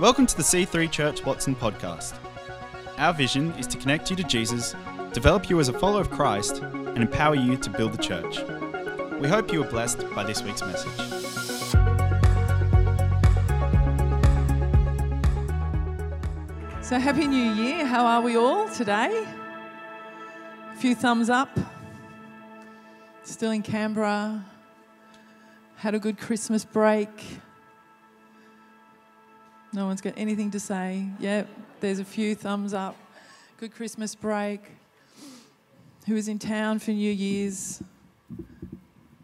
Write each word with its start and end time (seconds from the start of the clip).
Welcome 0.00 0.26
to 0.26 0.36
the 0.36 0.42
C3 0.42 0.90
Church 0.90 1.24
Watson 1.24 1.54
podcast. 1.54 2.14
Our 2.98 3.14
vision 3.14 3.52
is 3.52 3.68
to 3.68 3.78
connect 3.78 4.10
you 4.10 4.16
to 4.16 4.24
Jesus, 4.24 4.74
develop 5.12 5.48
you 5.48 5.60
as 5.60 5.68
a 5.68 5.72
follower 5.72 6.00
of 6.00 6.10
Christ, 6.10 6.58
and 6.58 6.98
empower 6.98 7.36
you 7.36 7.56
to 7.56 7.70
build 7.70 7.92
the 7.92 8.02
church. 8.02 8.40
We 9.20 9.28
hope 9.28 9.52
you 9.52 9.62
are 9.62 9.70
blessed 9.70 10.04
by 10.12 10.24
this 10.24 10.42
week's 10.42 10.62
message. 10.62 10.90
So, 16.82 16.98
Happy 16.98 17.28
New 17.28 17.52
Year. 17.52 17.86
How 17.86 18.04
are 18.04 18.20
we 18.20 18.36
all 18.36 18.68
today? 18.70 19.24
A 20.72 20.76
few 20.76 20.96
thumbs 20.96 21.30
up. 21.30 21.56
Still 23.22 23.52
in 23.52 23.62
Canberra. 23.62 24.44
Had 25.76 25.94
a 25.94 26.00
good 26.00 26.18
Christmas 26.18 26.64
break. 26.64 27.43
No 29.74 29.86
one's 29.86 30.00
got 30.00 30.14
anything 30.16 30.52
to 30.52 30.60
say. 30.60 31.04
Yep, 31.18 31.48
there's 31.80 31.98
a 31.98 32.04
few 32.04 32.36
thumbs 32.36 32.72
up. 32.72 32.94
Good 33.58 33.74
Christmas 33.74 34.14
break. 34.14 34.60
Who 36.06 36.14
was 36.14 36.28
in 36.28 36.38
town 36.38 36.78
for 36.78 36.92
New 36.92 37.10
Year's? 37.10 37.82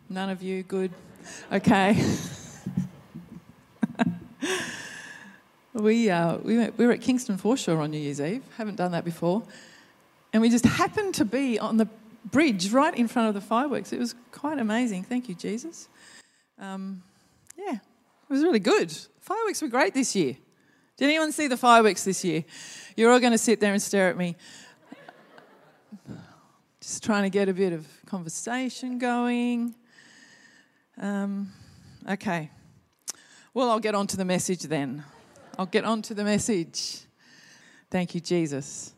None 0.08 0.28
of 0.28 0.42
you. 0.42 0.64
Good. 0.64 0.90
Okay. 1.52 2.02
we, 5.72 6.10
uh, 6.10 6.38
we, 6.38 6.58
went, 6.58 6.76
we 6.76 6.84
were 6.84 6.92
at 6.92 7.00
Kingston 7.00 7.36
Foreshore 7.36 7.80
on 7.80 7.92
New 7.92 7.98
Year's 7.98 8.20
Eve. 8.20 8.42
Haven't 8.56 8.74
done 8.74 8.90
that 8.90 9.04
before. 9.04 9.44
And 10.32 10.42
we 10.42 10.50
just 10.50 10.64
happened 10.64 11.14
to 11.14 11.24
be 11.24 11.60
on 11.60 11.76
the 11.76 11.86
bridge 12.24 12.72
right 12.72 12.96
in 12.96 13.06
front 13.06 13.28
of 13.28 13.34
the 13.34 13.40
fireworks. 13.40 13.92
It 13.92 14.00
was 14.00 14.16
quite 14.32 14.58
amazing. 14.58 15.04
Thank 15.04 15.28
you, 15.28 15.36
Jesus. 15.36 15.88
Um, 16.58 17.04
it 18.30 18.32
was 18.32 18.44
really 18.44 18.60
good. 18.60 18.96
Fireworks 19.18 19.60
were 19.60 19.66
great 19.66 19.92
this 19.92 20.14
year. 20.14 20.36
Did 20.96 21.06
anyone 21.06 21.32
see 21.32 21.48
the 21.48 21.56
fireworks 21.56 22.04
this 22.04 22.24
year? 22.24 22.44
You're 22.96 23.10
all 23.10 23.18
going 23.18 23.32
to 23.32 23.38
sit 23.38 23.58
there 23.58 23.72
and 23.72 23.82
stare 23.82 24.08
at 24.08 24.16
me. 24.16 24.36
Just 26.80 27.02
trying 27.02 27.24
to 27.24 27.30
get 27.30 27.48
a 27.48 27.52
bit 27.52 27.72
of 27.72 27.88
conversation 28.06 29.00
going. 29.00 29.74
Um, 30.96 31.50
okay. 32.08 32.52
Well, 33.52 33.68
I'll 33.68 33.80
get 33.80 33.96
on 33.96 34.06
to 34.06 34.16
the 34.16 34.24
message 34.24 34.62
then. 34.62 35.02
I'll 35.58 35.66
get 35.66 35.84
on 35.84 36.00
to 36.02 36.14
the 36.14 36.22
message. 36.22 37.00
Thank 37.90 38.14
you, 38.14 38.20
Jesus. 38.20 38.94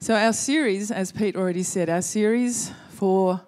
So, 0.00 0.16
our 0.16 0.32
series, 0.32 0.90
as 0.90 1.12
Pete 1.12 1.36
already 1.36 1.62
said, 1.62 1.88
our 1.88 2.02
series 2.02 2.72
for 2.90 3.40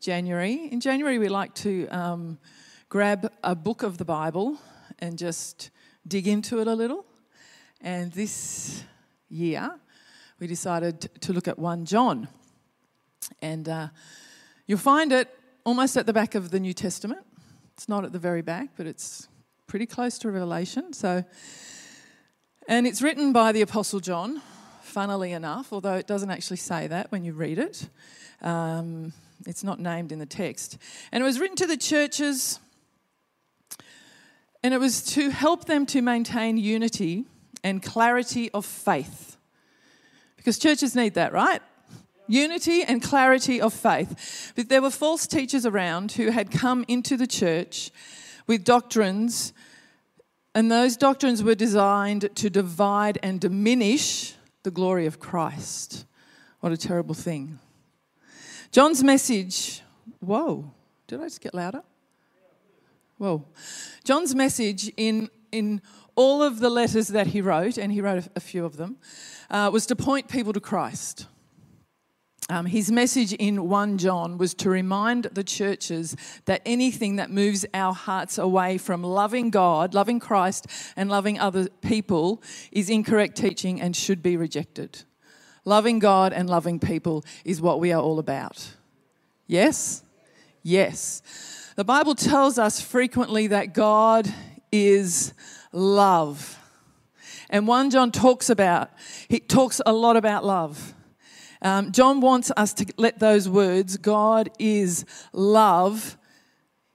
January. 0.00 0.68
In 0.70 0.80
January, 0.80 1.18
we 1.18 1.28
like 1.28 1.54
to 1.54 1.88
um, 1.88 2.38
grab 2.90 3.32
a 3.44 3.54
book 3.54 3.84
of 3.84 3.98
the 3.98 4.04
Bible 4.04 4.58
and 4.98 5.16
just 5.16 5.70
dig 6.08 6.26
into 6.26 6.60
it 6.60 6.66
a 6.66 6.74
little. 6.74 7.06
And 7.80 8.10
this 8.10 8.82
year, 9.28 9.78
we 10.40 10.48
decided 10.48 11.08
to 11.20 11.32
look 11.32 11.46
at 11.46 11.56
1 11.56 11.84
John. 11.84 12.26
And 13.40 13.68
uh, 13.68 13.88
you'll 14.66 14.78
find 14.78 15.12
it 15.12 15.28
almost 15.62 15.96
at 15.96 16.06
the 16.06 16.12
back 16.12 16.34
of 16.34 16.50
the 16.50 16.58
New 16.58 16.72
Testament. 16.72 17.24
It's 17.74 17.88
not 17.88 18.04
at 18.04 18.10
the 18.10 18.18
very 18.18 18.42
back, 18.42 18.70
but 18.76 18.88
it's 18.88 19.28
pretty 19.68 19.86
close 19.86 20.18
to 20.18 20.30
Revelation. 20.32 20.92
So, 20.92 21.22
and 22.66 22.88
it's 22.88 23.00
written 23.00 23.32
by 23.32 23.52
the 23.52 23.60
Apostle 23.60 24.00
John, 24.00 24.42
funnily 24.82 25.30
enough, 25.30 25.72
although 25.72 25.94
it 25.94 26.08
doesn't 26.08 26.30
actually 26.32 26.56
say 26.56 26.88
that 26.88 27.12
when 27.12 27.22
you 27.22 27.34
read 27.34 27.60
it. 27.60 27.88
Um, 28.42 29.12
it's 29.46 29.62
not 29.62 29.78
named 29.78 30.10
in 30.10 30.18
the 30.18 30.26
text. 30.26 30.76
And 31.12 31.22
it 31.22 31.24
was 31.24 31.38
written 31.38 31.54
to 31.54 31.68
the 31.68 31.76
churches 31.76 32.58
and 34.62 34.74
it 34.74 34.78
was 34.78 35.02
to 35.02 35.30
help 35.30 35.64
them 35.64 35.86
to 35.86 36.02
maintain 36.02 36.56
unity 36.56 37.24
and 37.64 37.82
clarity 37.82 38.50
of 38.52 38.64
faith. 38.66 39.36
Because 40.36 40.58
churches 40.58 40.94
need 40.94 41.14
that, 41.14 41.32
right? 41.32 41.62
Unity 42.26 42.82
and 42.82 43.02
clarity 43.02 43.60
of 43.60 43.72
faith. 43.72 44.52
But 44.56 44.68
there 44.68 44.82
were 44.82 44.90
false 44.90 45.26
teachers 45.26 45.66
around 45.66 46.12
who 46.12 46.30
had 46.30 46.50
come 46.50 46.84
into 46.88 47.16
the 47.16 47.26
church 47.26 47.90
with 48.46 48.64
doctrines, 48.64 49.52
and 50.54 50.70
those 50.70 50.96
doctrines 50.96 51.42
were 51.42 51.54
designed 51.54 52.34
to 52.36 52.50
divide 52.50 53.18
and 53.22 53.40
diminish 53.40 54.34
the 54.62 54.70
glory 54.70 55.06
of 55.06 55.18
Christ. 55.18 56.04
What 56.60 56.72
a 56.72 56.76
terrible 56.76 57.14
thing. 57.14 57.58
John's 58.70 59.02
message, 59.02 59.82
whoa, 60.20 60.70
did 61.06 61.20
I 61.20 61.24
just 61.24 61.40
get 61.40 61.54
louder? 61.54 61.82
Whoa. 63.20 63.44
John's 64.02 64.34
message 64.34 64.90
in, 64.96 65.28
in 65.52 65.82
all 66.16 66.42
of 66.42 66.58
the 66.58 66.70
letters 66.70 67.08
that 67.08 67.26
he 67.26 67.42
wrote, 67.42 67.76
and 67.76 67.92
he 67.92 68.00
wrote 68.00 68.24
a, 68.24 68.30
a 68.36 68.40
few 68.40 68.64
of 68.64 68.78
them, 68.78 68.96
uh, 69.50 69.68
was 69.70 69.84
to 69.88 69.94
point 69.94 70.26
people 70.26 70.54
to 70.54 70.60
Christ. 70.60 71.26
Um, 72.48 72.64
his 72.64 72.90
message 72.90 73.34
in 73.34 73.68
1 73.68 73.98
John 73.98 74.38
was 74.38 74.54
to 74.54 74.70
remind 74.70 75.24
the 75.24 75.44
churches 75.44 76.16
that 76.46 76.62
anything 76.64 77.16
that 77.16 77.30
moves 77.30 77.66
our 77.74 77.92
hearts 77.92 78.38
away 78.38 78.78
from 78.78 79.02
loving 79.02 79.50
God, 79.50 79.92
loving 79.92 80.18
Christ, 80.18 80.66
and 80.96 81.10
loving 81.10 81.38
other 81.38 81.68
people 81.82 82.42
is 82.72 82.88
incorrect 82.88 83.36
teaching 83.36 83.82
and 83.82 83.94
should 83.94 84.22
be 84.22 84.38
rejected. 84.38 85.02
Loving 85.66 85.98
God 85.98 86.32
and 86.32 86.48
loving 86.48 86.80
people 86.80 87.22
is 87.44 87.60
what 87.60 87.80
we 87.80 87.92
are 87.92 88.00
all 88.00 88.18
about. 88.18 88.70
Yes? 89.46 90.04
Yes. 90.62 91.20
The 91.80 91.84
Bible 91.84 92.14
tells 92.14 92.58
us 92.58 92.78
frequently 92.78 93.46
that 93.46 93.72
God 93.72 94.30
is 94.70 95.32
love. 95.72 96.58
And 97.48 97.66
1 97.66 97.88
John 97.88 98.12
talks 98.12 98.50
about, 98.50 98.90
he 99.28 99.40
talks 99.40 99.80
a 99.86 99.92
lot 99.94 100.18
about 100.18 100.44
love. 100.44 100.92
Um, 101.62 101.90
John 101.90 102.20
wants 102.20 102.52
us 102.54 102.74
to 102.74 102.86
let 102.98 103.18
those 103.18 103.48
words, 103.48 103.96
God 103.96 104.50
is 104.58 105.06
love, 105.32 106.18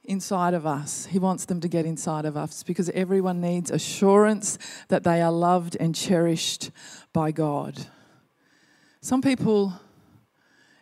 inside 0.03 0.53
of 0.53 0.68
us. 0.68 1.07
He 1.07 1.17
wants 1.17 1.46
them 1.46 1.62
to 1.62 1.67
get 1.67 1.88
inside 1.88 2.25
of 2.25 2.38
us 2.38 2.62
because 2.62 2.91
everyone 2.91 3.41
needs 3.41 3.72
assurance 3.72 4.59
that 4.90 5.03
they 5.03 5.19
are 5.19 5.31
loved 5.31 5.75
and 5.79 5.96
cherished 5.96 6.69
by 7.12 7.31
God. 7.31 7.88
Some 9.02 9.23
people 9.23 9.73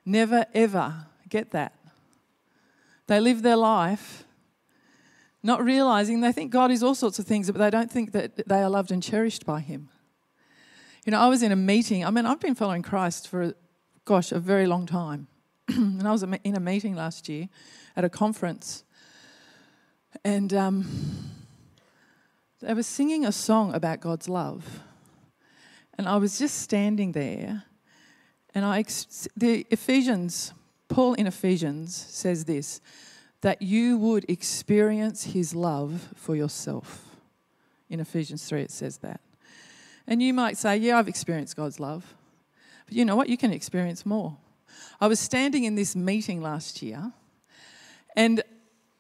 never 0.03 0.45
ever 0.53 0.93
get 1.29 1.51
that. 1.51 1.73
They 3.07 3.19
live 3.19 3.41
their 3.41 3.57
life 3.57 4.25
not 5.43 5.63
realizing 5.63 6.21
they 6.21 6.31
think 6.31 6.51
God 6.51 6.71
is 6.71 6.81
all 6.81 6.95
sorts 6.95 7.19
of 7.19 7.25
things, 7.25 7.51
but 7.51 7.59
they 7.59 7.69
don't 7.69 7.91
think 7.91 8.13
that 8.13 8.47
they 8.47 8.61
are 8.61 8.69
loved 8.69 8.91
and 8.91 9.03
cherished 9.03 9.45
by 9.45 9.59
Him. 9.59 9.89
You 11.05 11.11
know, 11.11 11.19
I 11.19 11.27
was 11.27 11.43
in 11.43 11.51
a 11.51 11.57
meeting. 11.57 12.05
I 12.05 12.09
mean, 12.11 12.25
I've 12.25 12.39
been 12.39 12.55
following 12.55 12.81
Christ 12.81 13.27
for, 13.27 13.53
gosh, 14.05 14.31
a 14.31 14.39
very 14.39 14.65
long 14.65 14.85
time. 14.85 15.27
and 15.67 16.07
I 16.07 16.11
was 16.13 16.23
in 16.23 16.55
a 16.55 16.59
meeting 16.61 16.95
last 16.95 17.27
year 17.27 17.49
at 17.97 18.05
a 18.05 18.09
conference, 18.09 18.85
and 20.23 20.53
um, 20.53 20.87
they 22.61 22.73
were 22.73 22.83
singing 22.83 23.25
a 23.25 23.33
song 23.33 23.73
about 23.73 23.99
God's 23.99 24.29
love. 24.29 24.79
And 25.97 26.07
I 26.07 26.15
was 26.17 26.39
just 26.39 26.59
standing 26.59 27.11
there, 27.11 27.65
and 28.55 28.65
I, 28.65 28.85
the 29.35 29.67
Ephesians 29.69 30.53
Paul 30.93 31.15
in 31.15 31.25
Ephesians 31.25 31.95
says 31.95 32.45
this 32.45 32.79
that 33.41 33.63
you 33.63 33.97
would 33.97 34.29
experience 34.29 35.23
his 35.23 35.55
love 35.55 36.09
for 36.15 36.35
yourself. 36.35 37.09
In 37.89 37.99
Ephesians 37.99 38.45
3, 38.45 38.61
it 38.61 38.71
says 38.71 38.97
that. 38.97 39.19
And 40.05 40.21
you 40.21 40.35
might 40.35 40.55
say, 40.55 40.77
Yeah, 40.77 40.99
I've 40.99 41.07
experienced 41.07 41.55
God's 41.55 41.79
love. 41.79 42.13
But 42.85 42.93
you 42.93 43.05
know 43.05 43.15
what? 43.15 43.27
You 43.27 43.37
can 43.37 43.51
experience 43.51 44.05
more. 44.05 44.37
I 45.01 45.07
was 45.07 45.19
standing 45.19 45.63
in 45.63 45.73
this 45.73 45.95
meeting 45.95 46.43
last 46.43 46.83
year, 46.83 47.11
and 48.15 48.43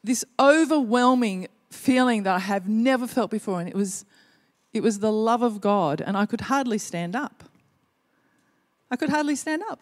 this 0.03 0.25
overwhelming 0.39 1.47
feeling 1.69 2.23
that 2.23 2.35
I 2.35 2.39
have 2.39 2.67
never 2.67 3.05
felt 3.05 3.29
before, 3.29 3.59
and 3.59 3.69
it 3.69 3.75
was, 3.75 4.03
it 4.73 4.81
was 4.81 4.97
the 4.97 5.11
love 5.11 5.43
of 5.43 5.61
God, 5.61 6.01
and 6.01 6.17
I 6.17 6.25
could 6.25 6.41
hardly 6.41 6.79
stand 6.79 7.15
up. 7.15 7.43
I 8.89 8.95
could 8.95 9.09
hardly 9.09 9.35
stand 9.35 9.61
up. 9.69 9.79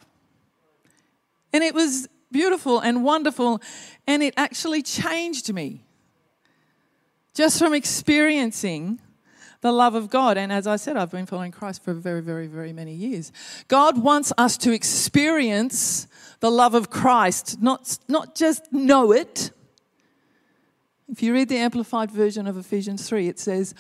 And 1.54 1.64
it 1.64 1.74
was 1.74 2.08
beautiful 2.32 2.80
and 2.80 3.04
wonderful, 3.04 3.62
and 4.08 4.24
it 4.24 4.34
actually 4.38 4.82
changed 4.82 5.54
me 5.54 5.84
just 7.34 7.60
from 7.60 7.74
experiencing 7.74 9.00
the 9.62 9.72
love 9.72 9.96
of 9.96 10.10
God. 10.10 10.38
And 10.38 10.52
as 10.52 10.68
I 10.68 10.76
said, 10.76 10.98
I've 10.98 11.12
been 11.12 11.26
following 11.26 11.52
Christ 11.52 11.84
for 11.84 11.94
very, 11.94 12.22
very, 12.22 12.48
very 12.48 12.74
many 12.74 12.94
years. 12.94 13.32
God 13.68 14.02
wants 14.02 14.34
us 14.38 14.58
to 14.60 14.72
experience 14.72 16.08
the 16.40 16.52
love 16.52 16.74
of 16.74 16.90
Christ, 16.90 17.62
not, 17.62 17.98
not 18.08 18.36
just 18.36 18.72
know 18.74 19.12
it. 19.12 19.52
If 21.08 21.22
you 21.22 21.34
read 21.34 21.50
the 21.50 21.58
Amplified 21.58 22.10
version 22.10 22.48
of 22.48 22.58
Ephesians 22.58 23.08
3, 23.08 23.28
it 23.28 23.40
says, 23.40 23.76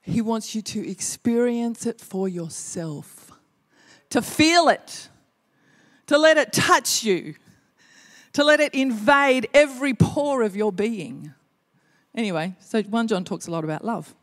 He 0.00 0.22
wants 0.22 0.54
you 0.54 0.62
to 0.62 0.88
experience 0.88 1.86
it 1.86 2.00
for 2.00 2.28
yourself, 2.28 3.32
to 4.10 4.22
feel 4.22 4.68
it 4.68 5.08
to 6.08 6.18
let 6.18 6.36
it 6.36 6.52
touch 6.52 7.04
you, 7.04 7.34
to 8.32 8.42
let 8.44 8.60
it 8.60 8.74
invade 8.74 9.48
every 9.54 9.94
pore 9.94 10.42
of 10.42 10.56
your 10.56 10.72
being. 10.72 11.32
Anyway, 12.14 12.56
so 12.60 12.82
1 12.82 13.08
John 13.08 13.24
talks 13.24 13.46
a 13.46 13.50
lot 13.50 13.62
about 13.62 13.84
love. 13.84 14.14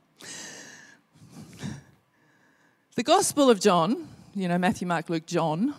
The 2.95 3.03
Gospel 3.03 3.49
of 3.49 3.59
John, 3.59 4.07
you 4.35 4.47
know, 4.47 4.57
Matthew, 4.57 4.87
Mark, 4.87 5.09
Luke, 5.09 5.25
John, 5.25 5.73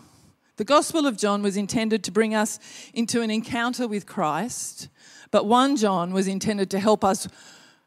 the 0.56 0.64
Gospel 0.64 1.06
of 1.06 1.18
John 1.18 1.42
was 1.42 1.56
intended 1.56 2.02
to 2.04 2.10
bring 2.10 2.34
us 2.34 2.58
into 2.94 3.20
an 3.20 3.30
encounter 3.30 3.86
with 3.86 4.06
Christ, 4.06 4.88
but 5.30 5.44
1 5.44 5.76
John 5.76 6.12
was 6.12 6.28
intended 6.28 6.70
to 6.70 6.78
help 6.78 7.04
us 7.04 7.28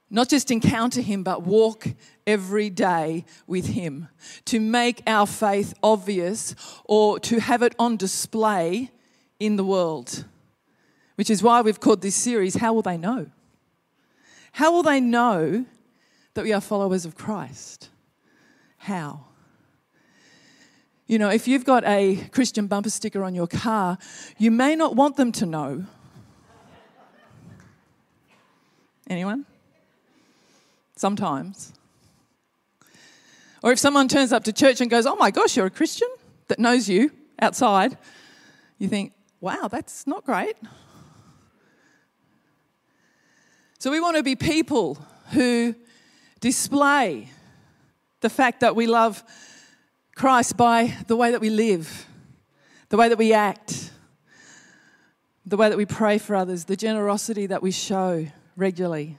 not 0.10 0.30
just 0.30 0.52
encounter 0.52 1.02
him, 1.02 1.24
but 1.24 1.44
walk 1.44 1.88
every 2.26 2.70
day 2.70 3.26
with 3.48 3.68
him, 3.68 4.08
to 4.46 4.60
make 4.60 5.02
our 5.06 5.28
faith 5.28 5.74
obvious 5.84 6.56
or 6.86 7.20
to 7.20 7.40
have 7.40 7.62
it 7.62 7.76
on 7.78 7.98
display 7.98 8.92
in 9.40 9.56
the 9.56 9.64
world. 9.64 10.26
Which 11.16 11.30
is 11.30 11.44
why 11.44 11.62
we've 11.62 11.80
called 11.80 12.02
this 12.02 12.16
series, 12.16 12.56
How 12.56 12.74
Will 12.74 12.82
They 12.82 12.98
Know? 12.98 13.28
How 14.54 14.72
will 14.72 14.84
they 14.84 15.00
know 15.00 15.66
that 16.34 16.44
we 16.44 16.54
are 16.54 16.62
followers 16.62 17.06
of 17.06 17.16
Christ? 17.16 17.90
How? 18.78 19.26
You 21.08 21.18
know, 21.20 21.30
if 21.30 21.48
you've 21.48 21.66
got 21.66 21.84
a 21.86 22.28
Christian 22.32 22.68
bumper 22.68 22.90
sticker 22.90 23.24
on 23.24 23.36
your 23.36 23.48
car, 23.48 23.98
you 24.38 24.52
may 24.52 24.76
not 24.76 24.96
want 24.96 25.18
them 25.18 25.32
to 25.34 25.46
know. 25.46 25.86
Anyone? 29.10 29.46
Sometimes. 31.00 31.72
Or 33.64 33.72
if 33.72 33.80
someone 33.80 34.10
turns 34.10 34.34
up 34.34 34.44
to 34.44 34.52
church 34.52 34.82
and 34.82 34.92
goes, 34.92 35.06
Oh 35.06 35.16
my 35.16 35.32
gosh, 35.32 35.56
you're 35.56 35.68
a 35.68 35.70
Christian 35.70 36.10
that 36.50 36.60
knows 36.60 36.90
you 36.90 37.12
outside, 37.42 37.98
you 38.80 38.90
think, 38.90 39.14
Wow, 39.40 39.70
that's 39.72 40.06
not 40.06 40.26
great. 40.26 40.58
So 43.80 43.90
we 43.92 44.02
want 44.02 44.18
to 44.18 44.24
be 44.24 44.36
people 44.36 44.98
who 45.32 45.74
display 46.42 47.30
the 48.20 48.30
fact 48.30 48.60
that 48.60 48.76
we 48.76 48.86
love 48.86 49.24
Christ 50.18 50.58
by 50.58 50.98
the 51.08 51.16
way 51.16 51.32
that 51.32 51.40
we 51.40 51.50
live, 51.50 52.08
the 52.90 52.98
way 52.98 53.08
that 53.08 53.18
we 53.18 53.32
act, 53.32 53.92
the 55.46 55.56
way 55.56 55.70
that 55.70 55.78
we 55.78 55.86
pray 55.86 56.18
for 56.18 56.36
others, 56.36 56.66
the 56.66 56.76
generosity 56.76 57.46
that 57.46 57.64
we 57.64 57.72
show 57.72 58.28
regularly. 58.58 59.18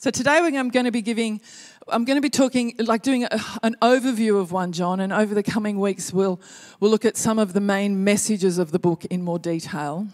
So 0.00 0.12
today 0.12 0.38
I'm 0.38 0.68
going 0.68 0.84
to 0.84 0.92
be 0.92 1.02
giving, 1.02 1.40
I'm 1.88 2.04
going 2.04 2.16
to 2.16 2.22
be 2.22 2.30
talking, 2.30 2.72
like 2.78 3.02
doing 3.02 3.24
a, 3.24 3.40
an 3.64 3.74
overview 3.82 4.40
of 4.40 4.52
1 4.52 4.70
John, 4.70 5.00
and 5.00 5.12
over 5.12 5.34
the 5.34 5.42
coming 5.42 5.80
weeks 5.80 6.12
we'll, 6.12 6.40
we'll 6.78 6.92
look 6.92 7.04
at 7.04 7.16
some 7.16 7.36
of 7.36 7.52
the 7.52 7.60
main 7.60 8.04
messages 8.04 8.58
of 8.58 8.70
the 8.70 8.78
book 8.78 9.04
in 9.06 9.24
more 9.24 9.40
detail. 9.40 10.06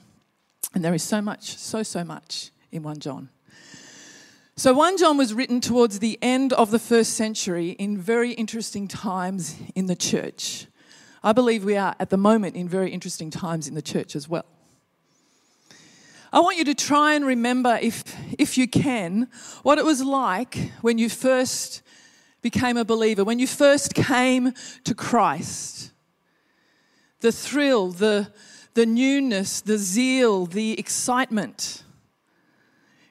And 0.75 0.83
there 0.83 0.95
is 0.95 1.03
so 1.03 1.21
much, 1.21 1.59
so, 1.59 1.83
so 1.83 2.03
much 2.03 2.51
in 2.73 2.83
1 2.83 2.99
John. 2.99 3.29
So 4.57 4.73
1 4.73 4.97
John 4.97 5.19
was 5.19 5.35
written 5.35 5.61
towards 5.61 5.99
the 5.99 6.19
end 6.23 6.55
of 6.55 6.71
the 6.71 6.79
first 6.79 7.13
century 7.13 7.73
in 7.73 7.99
very 7.99 8.33
interesting 8.33 8.89
times 8.89 9.55
in 9.75 9.85
the 9.85 9.97
church. 9.97 10.67
I 11.23 11.33
believe 11.33 11.63
we 11.63 11.77
are 11.77 11.95
at 12.01 12.09
the 12.09 12.17
moment 12.17 12.57
in 12.57 12.71
very 12.71 12.91
interesting 12.91 13.31
times 13.31 13.69
in 13.69 13.75
the 13.75 13.83
church 13.83 14.17
as 14.17 14.31
well. 14.31 14.47
I 16.35 16.41
want 16.41 16.59
you 16.59 16.65
to 16.65 16.75
try 16.75 17.15
and 17.15 17.25
remember, 17.25 17.79
if, 17.81 18.03
if 18.37 18.59
you 18.59 18.67
can, 18.67 19.29
what 19.63 19.79
it 19.79 19.85
was 19.85 20.03
like 20.03 20.73
when 20.81 20.99
you 20.99 21.09
first 21.09 21.81
became 22.43 22.77
a 22.77 22.85
believer, 22.85 23.23
when 23.23 23.39
you 23.39 23.47
first 23.47 23.95
came 23.95 24.53
to 24.83 24.97
Christ. 24.97 25.93
The 27.21 27.31
thrill, 27.31 27.91
the, 27.91 28.33
the 28.75 28.85
newness, 28.85 29.61
the 29.61 29.79
zeal, 29.79 30.47
the 30.47 30.77
excitement 30.77 31.85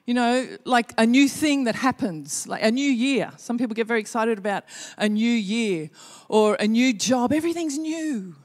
you 0.06 0.12
know, 0.12 0.46
like 0.66 0.92
a 0.98 1.06
new 1.06 1.26
thing 1.30 1.64
that 1.64 1.76
happens, 1.76 2.46
like 2.46 2.62
a 2.62 2.70
new 2.70 2.90
year. 2.90 3.32
Some 3.38 3.56
people 3.56 3.74
get 3.74 3.86
very 3.86 4.00
excited 4.00 4.36
about 4.36 4.64
a 4.98 5.08
new 5.08 5.32
year 5.32 5.88
or 6.28 6.56
a 6.56 6.66
new 6.66 6.92
job. 6.92 7.32
Everything's 7.32 7.78
new. 7.78 8.36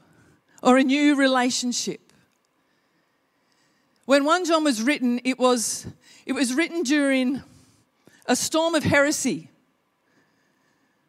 Or 0.62 0.78
a 0.78 0.82
new 0.82 1.16
relationship. 1.16 2.09
When 4.10 4.24
1 4.24 4.46
John 4.46 4.64
was 4.64 4.82
written, 4.82 5.20
it 5.22 5.38
was, 5.38 5.86
it 6.26 6.32
was 6.32 6.52
written 6.52 6.82
during 6.82 7.44
a 8.26 8.34
storm 8.34 8.74
of 8.74 8.82
heresy 8.82 9.50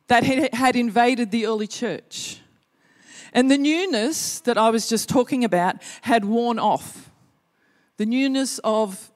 that 0.06 0.24
had 0.24 0.75
invaded 0.75 1.31
the 1.31 1.48
early 1.48 1.65
church. 1.65 2.42
And 3.33 3.50
the 3.50 3.57
newness 3.57 4.39
that 4.42 4.56
I 4.56 4.69
was 4.69 4.88
just 4.88 5.09
talking 5.09 5.44
about 5.44 5.77
had 6.03 6.25
worn 6.25 6.59
off. 6.59 7.09
The 7.98 8.06
newness 8.06 8.59
of 8.59 9.09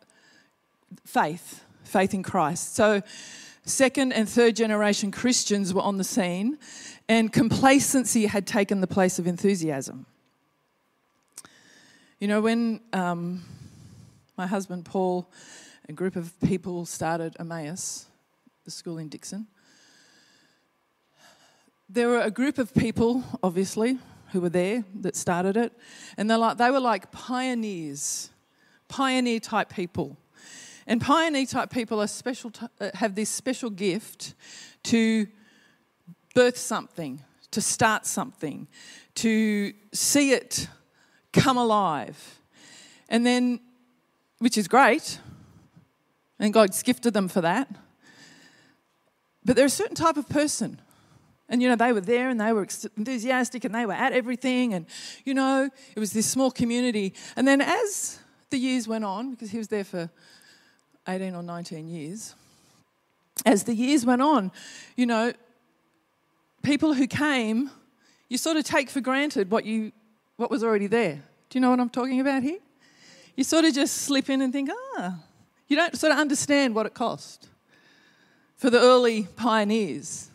faith, 1.05 1.63
faith 1.83 2.15
in 2.15 2.23
Christ. 2.23 2.75
So, 2.75 3.03
second 3.65 4.13
and 4.13 4.27
third 4.27 4.55
generation 4.55 5.11
Christians 5.11 5.75
were 5.75 5.83
on 5.83 5.97
the 5.97 6.03
scene, 6.03 6.57
and 7.07 7.31
complacency 7.31 8.25
had 8.25 8.47
taken 8.47 8.81
the 8.81 8.87
place 8.87 9.19
of 9.19 9.27
enthusiasm. 9.27 10.07
You 12.19 12.27
know, 12.27 12.41
when 12.41 12.79
um, 12.91 13.43
my 14.37 14.47
husband 14.47 14.85
Paul, 14.85 15.31
a 15.87 15.93
group 15.93 16.15
of 16.15 16.39
people 16.41 16.85
started 16.85 17.35
Emmaus, 17.39 18.07
the 18.63 18.71
school 18.71 18.97
in 18.97 19.09
Dickson. 19.09 19.47
there 21.89 22.07
were 22.07 22.21
a 22.21 22.31
group 22.31 22.57
of 22.57 22.73
people, 22.73 23.23
obviously, 23.43 23.97
who 24.31 24.41
were 24.41 24.49
there 24.49 24.83
that 25.01 25.15
started 25.15 25.55
it, 25.55 25.71
and 26.17 26.29
they're 26.29 26.37
like, 26.37 26.57
they 26.57 26.71
were 26.71 26.79
like 26.79 27.11
pioneers, 27.11 28.29
pioneer 28.87 29.39
type 29.39 29.69
people. 29.69 30.17
And 30.87 31.01
pioneer 31.01 31.45
type 31.45 31.69
people 31.69 32.01
are 32.01 32.07
special 32.07 32.51
t- 32.51 32.67
uh, 32.79 32.91
have 32.95 33.15
this 33.15 33.29
special 33.29 33.69
gift 33.69 34.33
to 34.83 35.27
birth 36.33 36.57
something, 36.57 37.23
to 37.51 37.61
start 37.61 38.05
something, 38.05 38.67
to 39.15 39.73
see 39.93 40.31
it 40.31 40.67
come 41.31 41.57
alive. 41.57 42.39
And 43.09 43.25
then, 43.25 43.59
which 44.39 44.57
is 44.57 44.67
great, 44.67 45.19
and 46.39 46.53
God's 46.53 46.81
gifted 46.83 47.13
them 47.13 47.27
for 47.27 47.41
that. 47.41 47.69
But 49.43 49.55
they're 49.55 49.65
a 49.65 49.69
certain 49.69 49.95
type 49.95 50.17
of 50.17 50.27
person. 50.27 50.81
And, 51.47 51.61
you 51.61 51.69
know, 51.69 51.75
they 51.75 51.93
were 51.93 52.01
there 52.01 52.29
and 52.29 52.41
they 52.41 52.51
were 52.51 52.67
enthusiastic 52.97 53.63
and 53.63 53.75
they 53.75 53.85
were 53.85 53.93
at 53.93 54.11
everything. 54.11 54.73
And, 54.73 54.87
you 55.23 55.35
know, 55.35 55.69
it 55.95 55.99
was 55.99 56.11
this 56.11 56.25
small 56.25 56.49
community. 56.49 57.13
And 57.35 57.47
then 57.47 57.61
as 57.61 58.19
the 58.49 58.57
years 58.57 58.87
went 58.87 59.05
on, 59.05 59.31
because 59.31 59.51
he 59.51 59.59
was 59.59 59.67
there 59.67 59.83
for 59.83 60.09
18 61.07 61.35
or 61.35 61.43
19 61.43 61.87
years, 61.87 62.33
as 63.45 63.63
the 63.63 63.75
years 63.75 64.05
went 64.05 64.23
on, 64.23 64.51
you 64.95 65.05
know, 65.05 65.33
people 66.63 66.95
who 66.95 67.05
came, 67.05 67.69
you 68.27 68.39
sort 68.39 68.57
of 68.57 68.63
take 68.63 68.89
for 68.89 69.01
granted 69.01 69.51
what 69.51 69.65
you 69.65 69.91
what 70.37 70.51
was 70.51 70.63
already 70.63 70.87
there. 70.87 71.23
Do 71.49 71.57
you 71.57 71.61
know 71.61 71.69
what 71.69 71.79
I'm 71.79 71.89
talking 71.89 72.19
about 72.19 72.43
here? 72.43 72.59
You 73.35 73.43
sort 73.43 73.65
of 73.65 73.73
just 73.73 73.97
slip 73.97 74.29
in 74.29 74.41
and 74.41 74.53
think, 74.53 74.69
ah, 74.97 75.19
you 75.67 75.75
don't 75.75 75.97
sort 75.97 76.13
of 76.13 76.19
understand 76.19 76.75
what 76.75 76.85
it 76.85 76.93
cost 76.93 77.49
for 78.55 78.69
the 78.69 78.79
early 78.79 79.23
pioneers. 79.35 80.29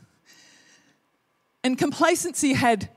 And 1.63 1.79
complacency 1.79 2.53
had 2.53 2.89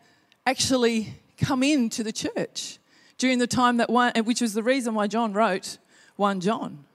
actually 0.45 1.13
come 1.37 1.63
into 1.63 2.03
the 2.03 2.11
church 2.11 2.79
during 3.17 3.39
the 3.39 3.47
time 3.47 3.77
that 3.77 3.89
one, 3.89 4.13
which 4.25 4.41
was 4.41 4.53
the 4.53 4.63
reason 4.63 4.93
why 4.93 5.07
John 5.07 5.33
wrote 5.33 5.77
1 6.17 6.41
John. 6.41 6.85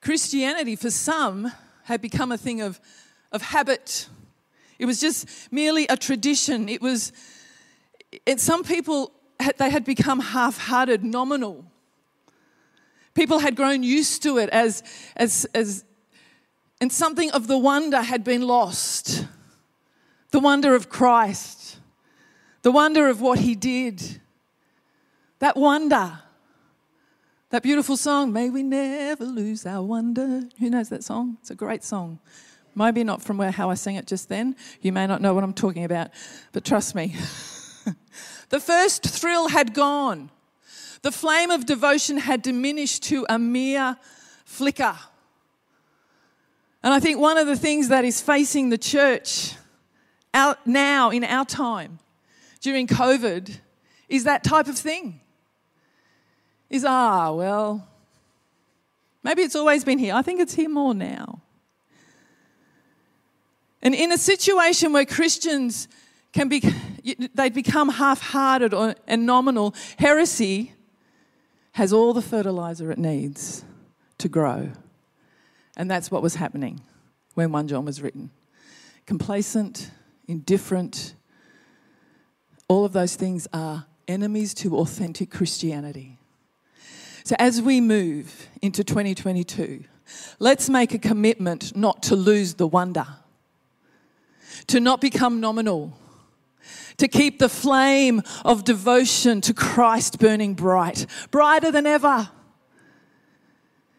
Christianity, 0.00 0.76
for 0.76 0.90
some, 0.90 1.52
had 1.84 2.00
become 2.00 2.32
a 2.32 2.38
thing 2.38 2.60
of, 2.60 2.80
of 3.30 3.42
habit. 3.42 4.08
It 4.78 4.86
was 4.86 5.00
just 5.00 5.52
merely 5.52 5.86
a 5.88 5.96
tradition. 5.96 6.68
It 6.68 6.82
was, 6.82 7.12
and 8.26 8.40
some 8.40 8.64
people, 8.64 9.12
they 9.58 9.70
had 9.70 9.84
become 9.84 10.20
half 10.20 10.58
hearted, 10.58 11.04
nominal. 11.04 11.64
People 13.14 13.40
had 13.40 13.56
grown 13.56 13.82
used 13.82 14.22
to 14.22 14.38
it 14.38 14.48
as, 14.50 14.82
as, 15.16 15.46
as, 15.54 15.84
and 16.80 16.92
something 16.92 17.30
of 17.32 17.46
the 17.46 17.58
wonder 17.58 18.00
had 18.00 18.24
been 18.24 18.42
lost. 18.42 19.26
The 20.30 20.40
wonder 20.40 20.74
of 20.74 20.88
Christ, 20.88 21.78
the 22.62 22.72
wonder 22.72 23.08
of 23.08 23.20
what 23.20 23.38
He 23.38 23.54
did. 23.54 24.20
That 25.40 25.56
wonder 25.56 26.20
that 27.52 27.62
beautiful 27.62 27.98
song, 27.98 28.32
May 28.32 28.48
We 28.48 28.62
Never 28.62 29.26
Lose 29.26 29.66
Our 29.66 29.82
Wonder. 29.82 30.44
Who 30.58 30.70
knows 30.70 30.88
that 30.88 31.04
song? 31.04 31.36
It's 31.42 31.50
a 31.50 31.54
great 31.54 31.84
song. 31.84 32.18
Maybe 32.74 33.04
not 33.04 33.20
from 33.20 33.36
where 33.36 33.50
how 33.50 33.68
I 33.68 33.74
sang 33.74 33.96
it 33.96 34.06
just 34.06 34.30
then. 34.30 34.56
You 34.80 34.90
may 34.90 35.06
not 35.06 35.20
know 35.20 35.34
what 35.34 35.44
I'm 35.44 35.52
talking 35.52 35.84
about, 35.84 36.12
but 36.52 36.64
trust 36.64 36.94
me. 36.94 37.14
the 38.52 38.60
first 38.60 39.02
thrill 39.02 39.48
had 39.48 39.72
gone. 39.72 40.30
The 41.00 41.10
flame 41.10 41.50
of 41.50 41.64
devotion 41.64 42.18
had 42.18 42.42
diminished 42.42 43.02
to 43.04 43.24
a 43.30 43.38
mere 43.38 43.96
flicker. 44.44 44.94
And 46.82 46.92
I 46.92 47.00
think 47.00 47.18
one 47.18 47.38
of 47.38 47.46
the 47.46 47.56
things 47.56 47.88
that 47.88 48.04
is 48.04 48.20
facing 48.20 48.68
the 48.68 48.76
church 48.76 49.54
out 50.34 50.66
now 50.66 51.08
in 51.08 51.24
our 51.24 51.46
time 51.46 51.98
during 52.60 52.86
COVID 52.86 53.56
is 54.10 54.24
that 54.24 54.44
type 54.44 54.66
of 54.66 54.76
thing 54.76 55.20
is, 56.68 56.84
ah, 56.84 57.32
well, 57.32 57.88
maybe 59.22 59.40
it's 59.40 59.56
always 59.56 59.82
been 59.82 59.98
here. 59.98 60.14
I 60.14 60.20
think 60.20 60.40
it's 60.40 60.54
here 60.54 60.68
more 60.68 60.92
now. 60.92 61.40
And 63.80 63.94
in 63.94 64.12
a 64.12 64.18
situation 64.18 64.92
where 64.92 65.06
Christians 65.06 65.88
can 66.32 66.48
be, 66.48 66.62
they 67.34 67.50
become 67.50 67.90
half-hearted 67.90 68.72
and 69.06 69.26
nominal, 69.26 69.74
heresy 69.98 70.72
has 71.72 71.92
all 71.92 72.12
the 72.12 72.22
fertilizer 72.22 72.90
it 72.90 72.98
needs 72.98 73.64
to 74.18 74.28
grow. 74.28 74.70
And 75.76 75.90
that's 75.90 76.10
what 76.10 76.22
was 76.22 76.34
happening 76.36 76.80
when 77.34 77.50
1 77.52 77.68
John 77.68 77.84
was 77.84 78.02
written. 78.02 78.30
Complacent, 79.06 79.90
indifferent, 80.28 81.14
all 82.68 82.84
of 82.84 82.92
those 82.92 83.16
things 83.16 83.48
are 83.52 83.86
enemies 84.08 84.54
to 84.54 84.76
authentic 84.78 85.30
Christianity. 85.30 86.18
So 87.24 87.36
as 87.38 87.62
we 87.62 87.80
move 87.80 88.48
into 88.60 88.84
2022, 88.84 89.84
let's 90.38 90.68
make 90.68 90.92
a 90.92 90.98
commitment 90.98 91.76
not 91.76 92.02
to 92.04 92.16
lose 92.16 92.54
the 92.54 92.66
wonder, 92.66 93.06
to 94.66 94.80
not 94.80 95.00
become 95.00 95.40
nominal, 95.40 95.96
to 96.98 97.08
keep 97.08 97.38
the 97.38 97.48
flame 97.48 98.22
of 98.44 98.64
devotion 98.64 99.40
to 99.42 99.54
Christ 99.54 100.18
burning 100.18 100.54
bright, 100.54 101.06
brighter 101.30 101.70
than 101.70 101.86
ever. 101.86 102.30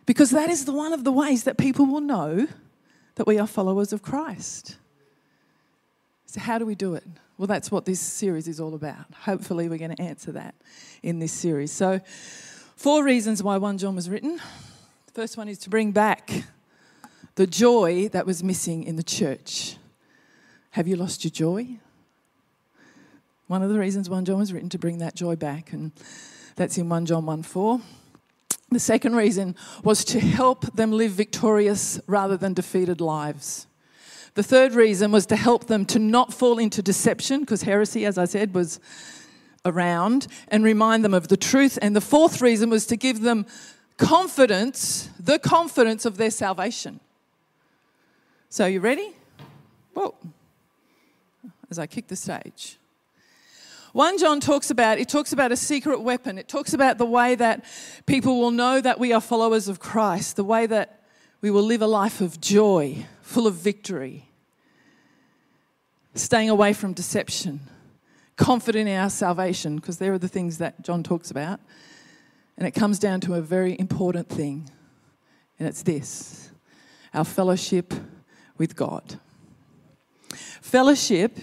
Because 0.06 0.32
that 0.32 0.50
is 0.50 0.66
the 0.66 0.74
one 0.74 0.94
of 0.94 1.04
the 1.04 1.12
ways 1.12 1.44
that 1.46 1.58
people 1.58 1.86
will 1.86 2.02
know 2.02 2.48
that 3.16 3.28
we 3.28 3.40
are 3.40 3.48
followers 3.48 3.94
of 3.94 4.02
Christ. 4.02 4.78
So, 6.26 6.40
how 6.40 6.58
do 6.58 6.66
we 6.66 6.76
do 6.76 6.96
it? 6.96 7.04
Well, 7.38 7.48
that's 7.48 7.72
what 7.72 7.86
this 7.86 8.00
series 8.00 8.48
is 8.48 8.60
all 8.60 8.76
about. 8.76 9.06
Hopefully, 9.22 9.70
we're 9.70 9.78
going 9.78 9.96
to 9.96 10.02
answer 10.02 10.32
that 10.34 10.56
in 11.02 11.20
this 11.20 11.32
series. 11.32 11.72
So, 11.72 12.02
four 12.76 13.04
reasons 13.04 13.42
why 13.42 13.58
1 13.58 13.78
John 13.78 13.96
was 13.96 14.10
written. 14.10 14.38
The 15.08 15.14
first 15.14 15.38
one 15.38 15.48
is 15.48 15.60
to 15.60 15.70
bring 15.70 15.92
back 15.92 16.44
the 17.36 17.48
joy 17.48 18.10
that 18.10 18.26
was 18.26 18.44
missing 18.44 18.84
in 18.84 18.96
the 18.96 19.04
church. 19.04 19.78
Have 20.72 20.88
you 20.88 20.96
lost 20.96 21.24
your 21.24 21.32
joy? 21.32 21.80
One 23.48 23.62
of 23.62 23.70
the 23.70 23.78
reasons 23.78 24.10
1 24.10 24.26
John 24.26 24.40
was 24.40 24.54
written 24.54 24.70
to 24.70 24.80
bring 24.80 25.00
that 25.00 25.16
joy 25.16 25.36
back, 25.36 25.74
and 25.74 25.92
that's 26.56 26.78
in 26.78 26.88
1 26.88 27.06
John 27.06 27.26
1 27.26 27.44
4. 27.44 27.82
The 28.72 28.80
second 28.80 29.16
reason 29.16 29.56
was 29.84 30.04
to 30.06 30.20
help 30.20 30.76
them 30.76 30.92
live 30.92 31.12
victorious 31.12 32.00
rather 32.08 32.38
than 32.38 32.54
defeated 32.54 33.02
lives. 33.02 33.68
The 34.36 34.44
third 34.44 34.74
reason 34.74 35.12
was 35.12 35.28
to 35.28 35.36
help 35.36 35.68
them 35.68 35.86
to 35.86 36.00
not 36.00 36.34
fall 36.34 36.58
into 36.58 36.82
deception, 36.82 37.42
because 37.42 37.64
heresy, 37.64 38.06
as 38.06 38.18
I 38.18 38.26
said, 38.26 38.56
was 38.56 38.80
around, 39.66 40.28
and 40.48 40.64
remind 40.64 41.04
them 41.06 41.14
of 41.14 41.28
the 41.28 41.38
truth. 41.38 41.78
And 41.82 41.96
the 41.96 42.02
fourth 42.02 42.42
reason 42.42 42.70
was 42.70 42.86
to 42.88 42.96
give 42.96 43.22
them 43.22 43.46
confidence, 43.98 45.10
the 45.20 45.38
confidence 45.38 46.06
of 46.06 46.18
their 46.18 46.32
salvation. 46.32 47.00
So, 48.50 48.66
you 48.66 48.80
ready? 48.80 49.14
Well, 49.94 50.16
As 51.70 51.78
I 51.78 51.88
kick 51.88 52.08
the 52.08 52.16
stage. 52.16 52.78
1 53.94 54.18
John 54.18 54.40
talks 54.40 54.72
about 54.72 54.98
it 54.98 55.08
talks 55.08 55.34
about 55.34 55.52
a 55.52 55.56
secret 55.56 56.02
weapon. 56.02 56.40
It 56.40 56.48
talks 56.48 56.74
about 56.74 56.98
the 56.98 57.06
way 57.06 57.36
that 57.36 57.64
people 58.08 58.40
will 58.40 58.50
know 58.50 58.82
that 58.82 59.00
we 59.00 59.14
are 59.14 59.22
followers 59.22 59.68
of 59.68 59.80
Christ, 59.80 60.36
the 60.36 60.44
way 60.44 60.66
that 60.66 61.04
we 61.42 61.52
will 61.52 61.62
live 61.62 61.84
a 61.84 61.88
life 61.88 62.20
of 62.20 62.42
joy, 62.42 63.06
full 63.22 63.46
of 63.46 63.54
victory, 63.54 64.30
staying 66.16 66.50
away 66.50 66.74
from 66.74 66.94
deception, 66.94 67.60
confident 68.36 68.90
in 68.90 68.98
our 68.98 69.12
salvation, 69.12 69.76
because 69.76 70.00
there 70.00 70.12
are 70.12 70.18
the 70.18 70.28
things 70.28 70.58
that 70.58 70.82
John 70.82 71.04
talks 71.04 71.30
about. 71.30 71.60
And 72.58 72.68
it 72.68 72.72
comes 72.72 72.98
down 72.98 73.20
to 73.22 73.36
a 73.36 73.42
very 73.42 73.78
important 73.78 74.28
thing, 74.28 74.72
and 75.60 75.68
it's 75.68 75.84
this 75.84 76.50
our 77.14 77.26
fellowship 77.26 77.94
with 78.58 78.76
God. 78.76 79.20
Fellowship 80.62 81.38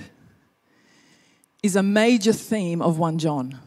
is 1.62 1.76
a 1.76 1.82
major 1.82 2.32
theme 2.32 2.80
of 2.80 2.98
1 2.98 3.18
John. 3.18 3.58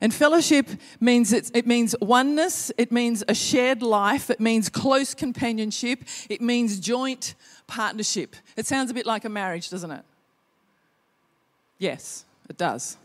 And 0.00 0.14
fellowship 0.14 0.68
means 1.00 1.32
it 1.32 1.66
means 1.66 1.94
oneness, 2.00 2.70
it 2.78 2.92
means 2.92 3.24
a 3.26 3.34
shared 3.34 3.82
life, 3.82 4.30
it 4.30 4.38
means 4.38 4.68
close 4.68 5.12
companionship, 5.12 6.04
it 6.28 6.40
means 6.40 6.78
joint 6.78 7.34
partnership. 7.66 8.36
It 8.56 8.66
sounds 8.66 8.90
a 8.90 8.94
bit 8.94 9.06
like 9.06 9.24
a 9.24 9.28
marriage, 9.28 9.70
doesn't 9.70 9.90
it? 9.90 10.04
Yes, 11.78 12.24
it 12.48 12.56
does. 12.56 12.96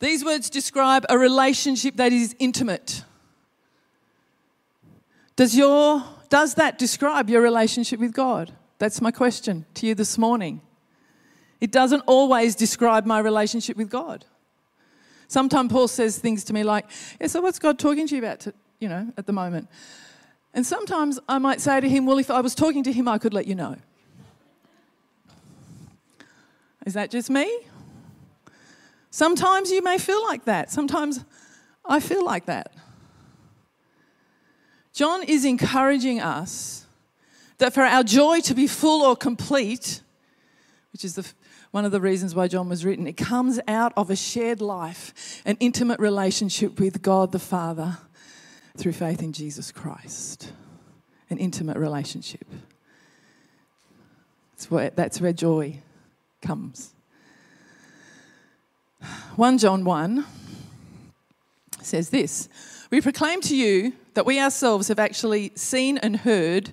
These 0.00 0.24
words 0.24 0.50
describe 0.50 1.06
a 1.08 1.16
relationship 1.16 1.96
that 1.96 2.12
is 2.12 2.34
intimate. 2.38 3.04
Does, 5.36 5.56
your, 5.56 6.02
does 6.28 6.54
that 6.54 6.78
describe 6.78 7.30
your 7.30 7.42
relationship 7.42 8.00
with 8.00 8.12
God? 8.12 8.52
That's 8.78 9.00
my 9.00 9.10
question 9.10 9.66
to 9.74 9.86
you 9.86 9.94
this 9.94 10.18
morning. 10.18 10.60
It 11.60 11.70
doesn't 11.70 12.02
always 12.06 12.54
describe 12.54 13.06
my 13.06 13.18
relationship 13.18 13.76
with 13.76 13.90
God. 13.90 14.24
Sometimes 15.28 15.72
Paul 15.72 15.88
says 15.88 16.18
things 16.18 16.44
to 16.44 16.52
me 16.52 16.62
like, 16.62 16.86
Yeah, 17.20 17.26
so 17.28 17.40
what's 17.40 17.58
God 17.58 17.78
talking 17.78 18.06
to 18.06 18.14
you 18.14 18.22
about, 18.22 18.40
to, 18.40 18.54
you 18.78 18.88
know, 18.88 19.12
at 19.16 19.26
the 19.26 19.32
moment? 19.32 19.68
And 20.52 20.64
sometimes 20.64 21.18
I 21.28 21.38
might 21.38 21.60
say 21.60 21.80
to 21.80 21.88
him, 21.88 22.06
Well, 22.06 22.18
if 22.18 22.30
I 22.30 22.40
was 22.40 22.54
talking 22.54 22.82
to 22.84 22.92
him, 22.92 23.08
I 23.08 23.18
could 23.18 23.34
let 23.34 23.46
you 23.46 23.54
know. 23.54 23.76
Is 26.86 26.94
that 26.94 27.10
just 27.10 27.30
me? 27.30 27.60
Sometimes 29.10 29.70
you 29.70 29.82
may 29.82 29.98
feel 29.98 30.22
like 30.24 30.44
that. 30.44 30.70
Sometimes 30.70 31.24
I 31.84 32.00
feel 32.00 32.24
like 32.24 32.46
that. 32.46 32.72
John 34.92 35.22
is 35.22 35.44
encouraging 35.44 36.20
us 36.20 36.86
that 37.58 37.74
for 37.74 37.82
our 37.82 38.02
joy 38.02 38.40
to 38.40 38.54
be 38.54 38.66
full 38.66 39.02
or 39.02 39.16
complete, 39.16 40.02
which 40.92 41.04
is 41.04 41.14
the 41.14 41.26
one 41.74 41.84
of 41.84 41.90
the 41.90 42.00
reasons 42.00 42.36
why 42.36 42.46
John 42.46 42.68
was 42.68 42.84
written. 42.84 43.08
It 43.08 43.16
comes 43.16 43.58
out 43.66 43.92
of 43.96 44.08
a 44.08 44.14
shared 44.14 44.60
life, 44.60 45.42
an 45.44 45.56
intimate 45.58 45.98
relationship 45.98 46.78
with 46.78 47.02
God 47.02 47.32
the 47.32 47.40
Father 47.40 47.98
through 48.76 48.92
faith 48.92 49.20
in 49.20 49.32
Jesus 49.32 49.72
Christ. 49.72 50.52
An 51.30 51.38
intimate 51.38 51.76
relationship. 51.76 52.46
That's 54.52 54.70
where, 54.70 54.90
that's 54.90 55.20
where 55.20 55.32
joy 55.32 55.80
comes. 56.40 56.94
1 59.34 59.58
John 59.58 59.84
1 59.84 60.24
says 61.80 62.10
this 62.10 62.48
We 62.92 63.00
proclaim 63.00 63.40
to 63.40 63.56
you 63.56 63.94
that 64.14 64.24
we 64.24 64.38
ourselves 64.38 64.86
have 64.86 65.00
actually 65.00 65.50
seen 65.56 65.98
and 65.98 66.18
heard 66.18 66.72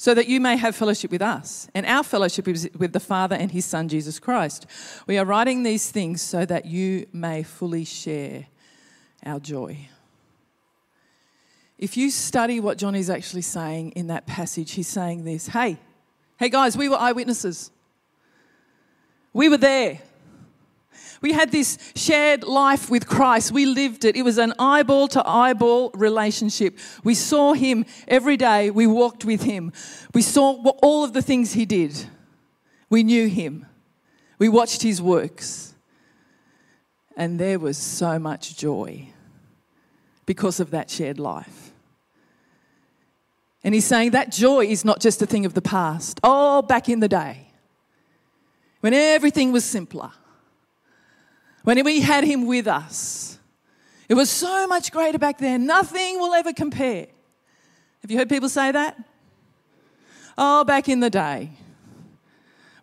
so 0.00 0.14
that 0.14 0.28
you 0.28 0.40
may 0.40 0.56
have 0.56 0.74
fellowship 0.74 1.10
with 1.10 1.20
us. 1.20 1.68
And 1.74 1.84
our 1.84 2.02
fellowship 2.02 2.48
is 2.48 2.70
with 2.74 2.94
the 2.94 3.00
Father 3.00 3.36
and 3.36 3.52
his 3.52 3.66
Son, 3.66 3.86
Jesus 3.86 4.18
Christ. 4.18 4.64
We 5.06 5.18
are 5.18 5.26
writing 5.26 5.62
these 5.62 5.90
things 5.90 6.22
so 6.22 6.46
that 6.46 6.64
you 6.64 7.04
may 7.12 7.42
fully 7.42 7.84
share 7.84 8.46
our 9.26 9.38
joy. 9.38 9.76
If 11.76 11.98
you 11.98 12.10
study 12.10 12.60
what 12.60 12.78
John 12.78 12.94
is 12.94 13.10
actually 13.10 13.42
saying 13.42 13.90
in 13.90 14.06
that 14.06 14.26
passage, 14.26 14.72
he's 14.72 14.88
saying 14.88 15.24
this 15.24 15.48
Hey, 15.48 15.76
hey 16.38 16.48
guys, 16.48 16.78
we 16.78 16.88
were 16.88 16.96
eyewitnesses. 16.96 17.70
We 19.34 19.50
were 19.50 19.58
there. 19.58 20.00
We 21.20 21.32
had 21.32 21.52
this 21.52 21.76
shared 21.94 22.44
life 22.44 22.90
with 22.90 23.06
Christ. 23.06 23.52
We 23.52 23.66
lived 23.66 24.04
it. 24.04 24.16
It 24.16 24.22
was 24.22 24.38
an 24.38 24.54
eyeball 24.58 25.08
to 25.08 25.28
eyeball 25.28 25.90
relationship. 25.90 26.78
We 27.04 27.14
saw 27.14 27.52
him 27.52 27.84
every 28.08 28.38
day. 28.38 28.70
We 28.70 28.86
walked 28.86 29.24
with 29.24 29.42
him. 29.42 29.72
We 30.14 30.22
saw 30.22 30.62
all 30.82 31.04
of 31.04 31.12
the 31.12 31.20
things 31.20 31.52
he 31.52 31.66
did. 31.66 32.06
We 32.88 33.02
knew 33.02 33.28
him. 33.28 33.66
We 34.38 34.48
watched 34.48 34.82
his 34.82 35.02
works. 35.02 35.74
And 37.16 37.38
there 37.38 37.58
was 37.58 37.76
so 37.76 38.18
much 38.18 38.56
joy 38.56 39.10
because 40.24 40.58
of 40.58 40.70
that 40.70 40.88
shared 40.88 41.18
life. 41.18 41.72
And 43.62 43.74
he's 43.74 43.84
saying 43.84 44.12
that 44.12 44.32
joy 44.32 44.64
is 44.64 44.86
not 44.86 45.00
just 45.00 45.20
a 45.20 45.26
thing 45.26 45.44
of 45.44 45.52
the 45.52 45.60
past. 45.60 46.18
Oh, 46.24 46.62
back 46.62 46.88
in 46.88 47.00
the 47.00 47.08
day, 47.08 47.48
when 48.80 48.94
everything 48.94 49.52
was 49.52 49.66
simpler 49.66 50.12
when 51.64 51.82
we 51.84 52.00
had 52.00 52.24
him 52.24 52.46
with 52.46 52.66
us. 52.66 53.38
It 54.08 54.14
was 54.14 54.28
so 54.28 54.66
much 54.66 54.90
greater 54.90 55.18
back 55.18 55.38
then. 55.38 55.66
Nothing 55.66 56.18
will 56.18 56.34
ever 56.34 56.52
compare. 56.52 57.06
Have 58.02 58.10
you 58.10 58.18
heard 58.18 58.28
people 58.28 58.48
say 58.48 58.72
that? 58.72 58.96
Oh, 60.36 60.64
back 60.64 60.88
in 60.88 61.00
the 61.00 61.10
day, 61.10 61.50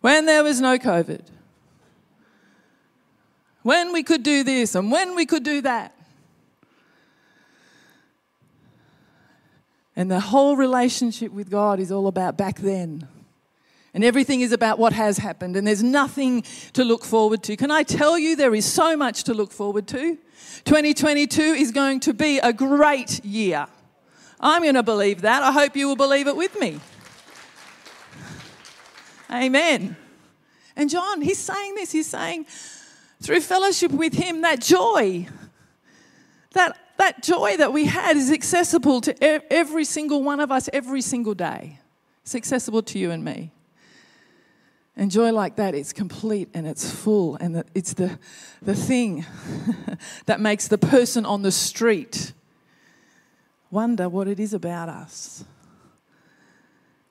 when 0.00 0.26
there 0.26 0.44
was 0.44 0.60
no 0.60 0.78
COVID, 0.78 1.22
when 3.62 3.92
we 3.92 4.02
could 4.02 4.22
do 4.22 4.44
this 4.44 4.74
and 4.74 4.90
when 4.90 5.14
we 5.14 5.26
could 5.26 5.42
do 5.42 5.60
that. 5.62 5.94
And 9.96 10.08
the 10.08 10.20
whole 10.20 10.56
relationship 10.56 11.32
with 11.32 11.50
God 11.50 11.80
is 11.80 11.90
all 11.90 12.06
about 12.06 12.38
back 12.38 12.60
then. 12.60 13.08
And 13.94 14.04
everything 14.04 14.42
is 14.42 14.52
about 14.52 14.78
what 14.78 14.92
has 14.92 15.18
happened, 15.18 15.56
and 15.56 15.66
there's 15.66 15.82
nothing 15.82 16.42
to 16.74 16.84
look 16.84 17.04
forward 17.04 17.42
to. 17.44 17.56
Can 17.56 17.70
I 17.70 17.82
tell 17.82 18.18
you, 18.18 18.36
there 18.36 18.54
is 18.54 18.66
so 18.66 18.96
much 18.96 19.24
to 19.24 19.34
look 19.34 19.50
forward 19.50 19.86
to? 19.88 20.18
2022 20.64 21.40
is 21.42 21.72
going 21.72 22.00
to 22.00 22.12
be 22.12 22.38
a 22.38 22.52
great 22.52 23.24
year. 23.24 23.66
I'm 24.40 24.62
going 24.62 24.74
to 24.74 24.82
believe 24.82 25.22
that. 25.22 25.42
I 25.42 25.52
hope 25.52 25.74
you 25.74 25.88
will 25.88 25.96
believe 25.96 26.26
it 26.26 26.36
with 26.36 26.58
me. 26.60 26.80
Amen. 29.30 29.96
And 30.76 30.88
John, 30.88 31.20
he's 31.22 31.38
saying 31.38 31.74
this. 31.74 31.90
He's 31.90 32.06
saying, 32.06 32.46
through 33.20 33.40
fellowship 33.40 33.90
with 33.90 34.14
him, 34.14 34.42
that 34.42 34.60
joy, 34.60 35.26
that, 36.52 36.78
that 36.98 37.22
joy 37.22 37.56
that 37.56 37.72
we 37.72 37.86
had 37.86 38.16
is 38.16 38.30
accessible 38.30 39.00
to 39.00 39.52
every 39.52 39.84
single 39.84 40.22
one 40.22 40.40
of 40.40 40.52
us 40.52 40.68
every 40.72 41.00
single 41.02 41.34
day. 41.34 41.80
It's 42.22 42.34
accessible 42.34 42.82
to 42.82 42.98
you 42.98 43.10
and 43.10 43.24
me. 43.24 43.50
And 44.98 45.12
joy 45.12 45.30
like 45.30 45.54
that, 45.56 45.76
it's 45.76 45.92
complete 45.92 46.48
and 46.54 46.66
it's 46.66 46.90
full, 46.90 47.36
and 47.36 47.62
it's 47.72 47.92
the, 47.92 48.18
the 48.60 48.74
thing 48.74 49.24
that 50.26 50.40
makes 50.40 50.66
the 50.66 50.76
person 50.76 51.24
on 51.24 51.42
the 51.42 51.52
street 51.52 52.32
wonder 53.70 54.08
what 54.08 54.26
it 54.26 54.40
is 54.40 54.52
about 54.52 54.88
us 54.88 55.44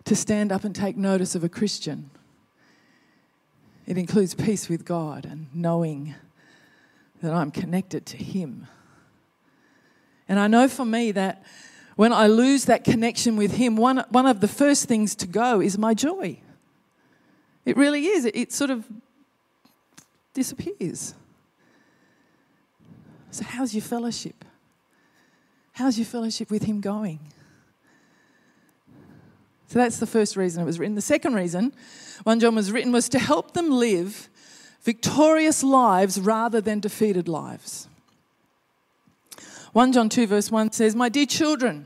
to 0.03 0.17
stand 0.17 0.51
up 0.51 0.65
and 0.65 0.75
take 0.75 0.97
notice 0.97 1.33
of 1.33 1.45
a 1.45 1.49
Christian. 1.49 2.09
It 3.85 3.97
includes 3.97 4.35
peace 4.35 4.67
with 4.67 4.83
God 4.83 5.25
and 5.25 5.47
knowing 5.53 6.13
that 7.21 7.33
I'm 7.33 7.51
connected 7.51 8.05
to 8.07 8.17
Him. 8.17 8.67
And 10.27 10.41
I 10.41 10.47
know 10.47 10.67
for 10.67 10.83
me 10.83 11.13
that 11.13 11.41
when 11.95 12.11
I 12.11 12.27
lose 12.27 12.65
that 12.65 12.83
connection 12.83 13.37
with 13.37 13.53
Him, 13.53 13.77
one, 13.77 14.03
one 14.09 14.25
of 14.25 14.41
the 14.41 14.47
first 14.49 14.89
things 14.89 15.15
to 15.15 15.25
go 15.25 15.61
is 15.61 15.77
my 15.77 15.93
joy. 15.93 16.41
It 17.67 17.75
really 17.75 18.05
is. 18.05 18.23
It, 18.23 18.33
it 18.33 18.53
sort 18.53 18.71
of 18.71 18.85
disappears. 20.33 21.13
So, 23.29 23.43
how's 23.43 23.75
your 23.75 23.81
fellowship? 23.81 24.45
How's 25.73 25.99
your 25.99 26.05
fellowship 26.05 26.49
with 26.49 26.63
Him 26.63 26.79
going? 26.79 27.19
So 29.67 29.79
that's 29.79 29.99
the 29.99 30.07
first 30.07 30.37
reason 30.37 30.63
it 30.63 30.65
was 30.65 30.79
written. 30.79 30.95
The 30.95 31.01
second 31.01 31.33
reason 31.33 31.73
1 32.23 32.39
John 32.39 32.55
was 32.55 32.71
written 32.71 32.93
was 32.93 33.09
to 33.09 33.19
help 33.19 33.51
them 33.51 33.69
live 33.69 34.29
victorious 34.81 35.61
lives 35.61 36.21
rather 36.21 36.61
than 36.61 36.79
defeated 36.79 37.27
lives. 37.27 37.89
1 39.73 39.91
John 39.91 40.07
2, 40.07 40.25
verse 40.25 40.49
1 40.49 40.71
says, 40.71 40.95
My 40.95 41.09
dear 41.09 41.25
children, 41.25 41.85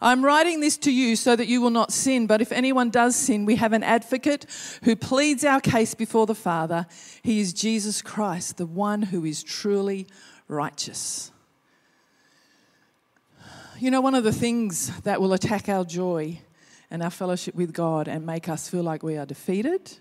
I'm 0.00 0.24
writing 0.24 0.60
this 0.60 0.76
to 0.78 0.92
you 0.92 1.16
so 1.16 1.36
that 1.36 1.46
you 1.46 1.60
will 1.60 1.70
not 1.70 1.92
sin, 1.92 2.26
but 2.26 2.40
if 2.40 2.52
anyone 2.52 2.90
does 2.90 3.16
sin, 3.16 3.44
we 3.46 3.56
have 3.56 3.72
an 3.72 3.82
advocate 3.82 4.46
who 4.84 4.96
pleads 4.96 5.44
our 5.44 5.60
case 5.60 5.94
before 5.94 6.26
the 6.26 6.34
Father. 6.34 6.86
He 7.22 7.40
is 7.40 7.52
Jesus 7.52 8.02
Christ, 8.02 8.56
the 8.56 8.66
one 8.66 9.02
who 9.02 9.24
is 9.24 9.42
truly 9.42 10.06
righteous. 10.48 11.30
You 13.78 13.90
know, 13.90 14.00
one 14.00 14.14
of 14.14 14.24
the 14.24 14.32
things 14.32 14.88
that 15.00 15.20
will 15.20 15.32
attack 15.32 15.68
our 15.68 15.84
joy 15.84 16.40
and 16.90 17.02
our 17.02 17.10
fellowship 17.10 17.54
with 17.54 17.72
God 17.72 18.08
and 18.08 18.24
make 18.24 18.48
us 18.48 18.68
feel 18.68 18.82
like 18.82 19.02
we 19.02 19.16
are 19.16 19.26
defeated 19.26 19.98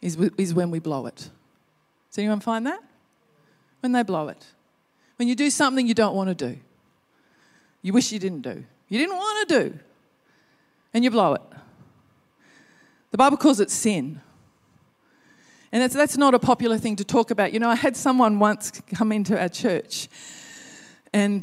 is, 0.00 0.16
is 0.38 0.54
when 0.54 0.70
we 0.70 0.78
blow 0.78 1.06
it. 1.06 1.30
Does 2.10 2.18
anyone 2.18 2.40
find 2.40 2.66
that? 2.66 2.80
When 3.80 3.92
they 3.92 4.02
blow 4.02 4.28
it. 4.28 4.46
When 5.16 5.28
you 5.28 5.34
do 5.34 5.50
something 5.50 5.86
you 5.86 5.94
don't 5.94 6.14
want 6.14 6.28
to 6.28 6.34
do, 6.34 6.58
you 7.82 7.92
wish 7.92 8.12
you 8.12 8.18
didn't 8.18 8.42
do 8.42 8.64
you 8.92 8.98
didn't 8.98 9.16
want 9.16 9.48
to 9.48 9.58
do, 9.58 9.78
and 10.92 11.02
you 11.02 11.10
blow 11.10 11.32
it. 11.32 11.40
The 13.10 13.16
Bible 13.16 13.38
calls 13.38 13.58
it 13.58 13.70
sin. 13.70 14.20
And 15.72 15.82
that's, 15.82 15.94
that's 15.94 16.18
not 16.18 16.34
a 16.34 16.38
popular 16.38 16.76
thing 16.76 16.96
to 16.96 17.04
talk 17.04 17.30
about. 17.30 17.54
You 17.54 17.58
know, 17.58 17.70
I 17.70 17.74
had 17.74 17.96
someone 17.96 18.38
once 18.38 18.70
come 18.94 19.10
into 19.10 19.40
our 19.40 19.48
church, 19.48 20.08
and, 21.14 21.42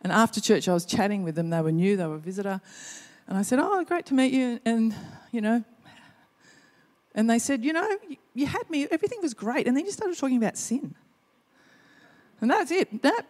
and 0.00 0.10
after 0.14 0.40
church, 0.40 0.66
I 0.66 0.72
was 0.72 0.86
chatting 0.86 1.24
with 1.24 1.34
them. 1.34 1.50
They 1.50 1.60
were 1.60 1.72
new, 1.72 1.98
they 1.98 2.06
were 2.06 2.14
a 2.14 2.18
visitor. 2.18 2.62
And 3.28 3.36
I 3.36 3.42
said, 3.42 3.58
Oh, 3.58 3.84
great 3.84 4.06
to 4.06 4.14
meet 4.14 4.32
you. 4.32 4.58
And, 4.64 4.94
you 5.30 5.42
know, 5.42 5.62
and 7.14 7.28
they 7.28 7.38
said, 7.38 7.62
You 7.62 7.74
know, 7.74 7.98
you 8.32 8.46
had 8.46 8.68
me, 8.70 8.86
everything 8.90 9.18
was 9.20 9.34
great. 9.34 9.68
And 9.68 9.76
then 9.76 9.84
you 9.84 9.92
started 9.92 10.16
talking 10.16 10.38
about 10.38 10.56
sin. 10.56 10.94
And 12.40 12.50
that's 12.50 12.70
it. 12.70 13.02
That, 13.02 13.26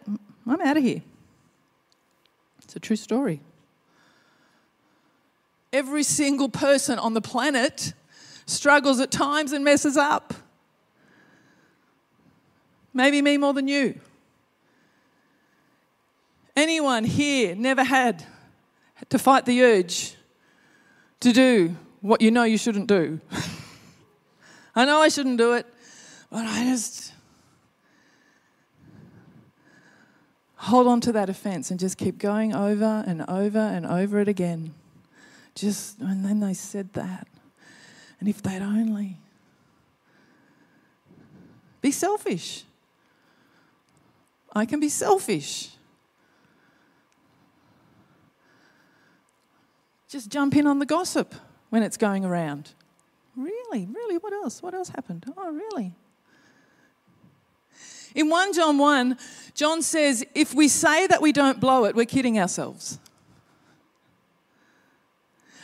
I'm 0.47 0.61
out 0.61 0.77
of 0.77 0.83
here. 0.83 1.01
It's 2.65 2.75
a 2.75 2.79
true 2.79 2.95
story. 2.95 3.41
Every 5.71 6.03
single 6.03 6.49
person 6.49 6.99
on 6.99 7.13
the 7.13 7.21
planet 7.21 7.93
struggles 8.45 8.99
at 8.99 9.11
times 9.11 9.51
and 9.51 9.63
messes 9.63 9.97
up. 9.97 10.33
Maybe 12.93 13.21
me 13.21 13.37
more 13.37 13.53
than 13.53 13.67
you. 13.67 13.99
Anyone 16.55 17.03
here 17.03 17.55
never 17.55 17.83
had 17.83 18.25
to 19.09 19.19
fight 19.19 19.45
the 19.45 19.61
urge 19.63 20.15
to 21.19 21.33
do 21.33 21.75
what 22.01 22.21
you 22.21 22.31
know 22.31 22.43
you 22.43 22.57
shouldn't 22.57 22.87
do? 22.87 23.19
I 24.75 24.85
know 24.85 25.01
I 25.01 25.09
shouldn't 25.09 25.37
do 25.37 25.53
it, 25.53 25.65
but 26.29 26.45
I 26.45 26.63
just 26.63 27.11
hold 30.65 30.87
on 30.87 30.99
to 30.99 31.11
that 31.11 31.29
offense 31.29 31.69
and 31.69 31.79
just 31.79 31.97
keep 31.97 32.17
going 32.17 32.53
over 32.53 33.03
and 33.05 33.23
over 33.27 33.59
and 33.59 33.85
over 33.85 34.19
it 34.19 34.27
again. 34.27 34.73
Just, 35.53 35.99
and 35.99 36.25
then 36.25 36.39
they 36.39 36.55
said 36.55 36.91
that. 36.93 37.27
And 38.19 38.27
if 38.27 38.41
they'd 38.41 38.61
only 38.61 39.17
be 41.81 41.91
selfish, 41.91 42.63
I 44.53 44.65
can 44.65 44.79
be 44.79 44.89
selfish. 44.89 45.69
Just 50.09 50.31
jump 50.31 50.55
in 50.55 50.65
on 50.65 50.79
the 50.79 50.85
gossip 50.85 51.35
when 51.69 51.83
it's 51.83 51.97
going 51.97 52.25
around. 52.25 52.71
Really? 53.35 53.85
Really? 53.85 54.17
What 54.17 54.33
else? 54.33 54.63
What 54.63 54.73
else 54.73 54.89
happened? 54.89 55.31
Oh, 55.37 55.51
really? 55.51 55.93
In 58.15 58.29
1 58.29 58.53
John 58.53 58.77
1, 58.77 59.17
John 59.53 59.81
says, 59.81 60.25
if 60.33 60.53
we 60.53 60.67
say 60.69 61.05
that 61.07 61.21
we 61.21 61.31
don't 61.31 61.59
blow 61.59 61.85
it, 61.85 61.95
we're 61.95 62.05
kidding 62.05 62.39
ourselves. 62.39 62.97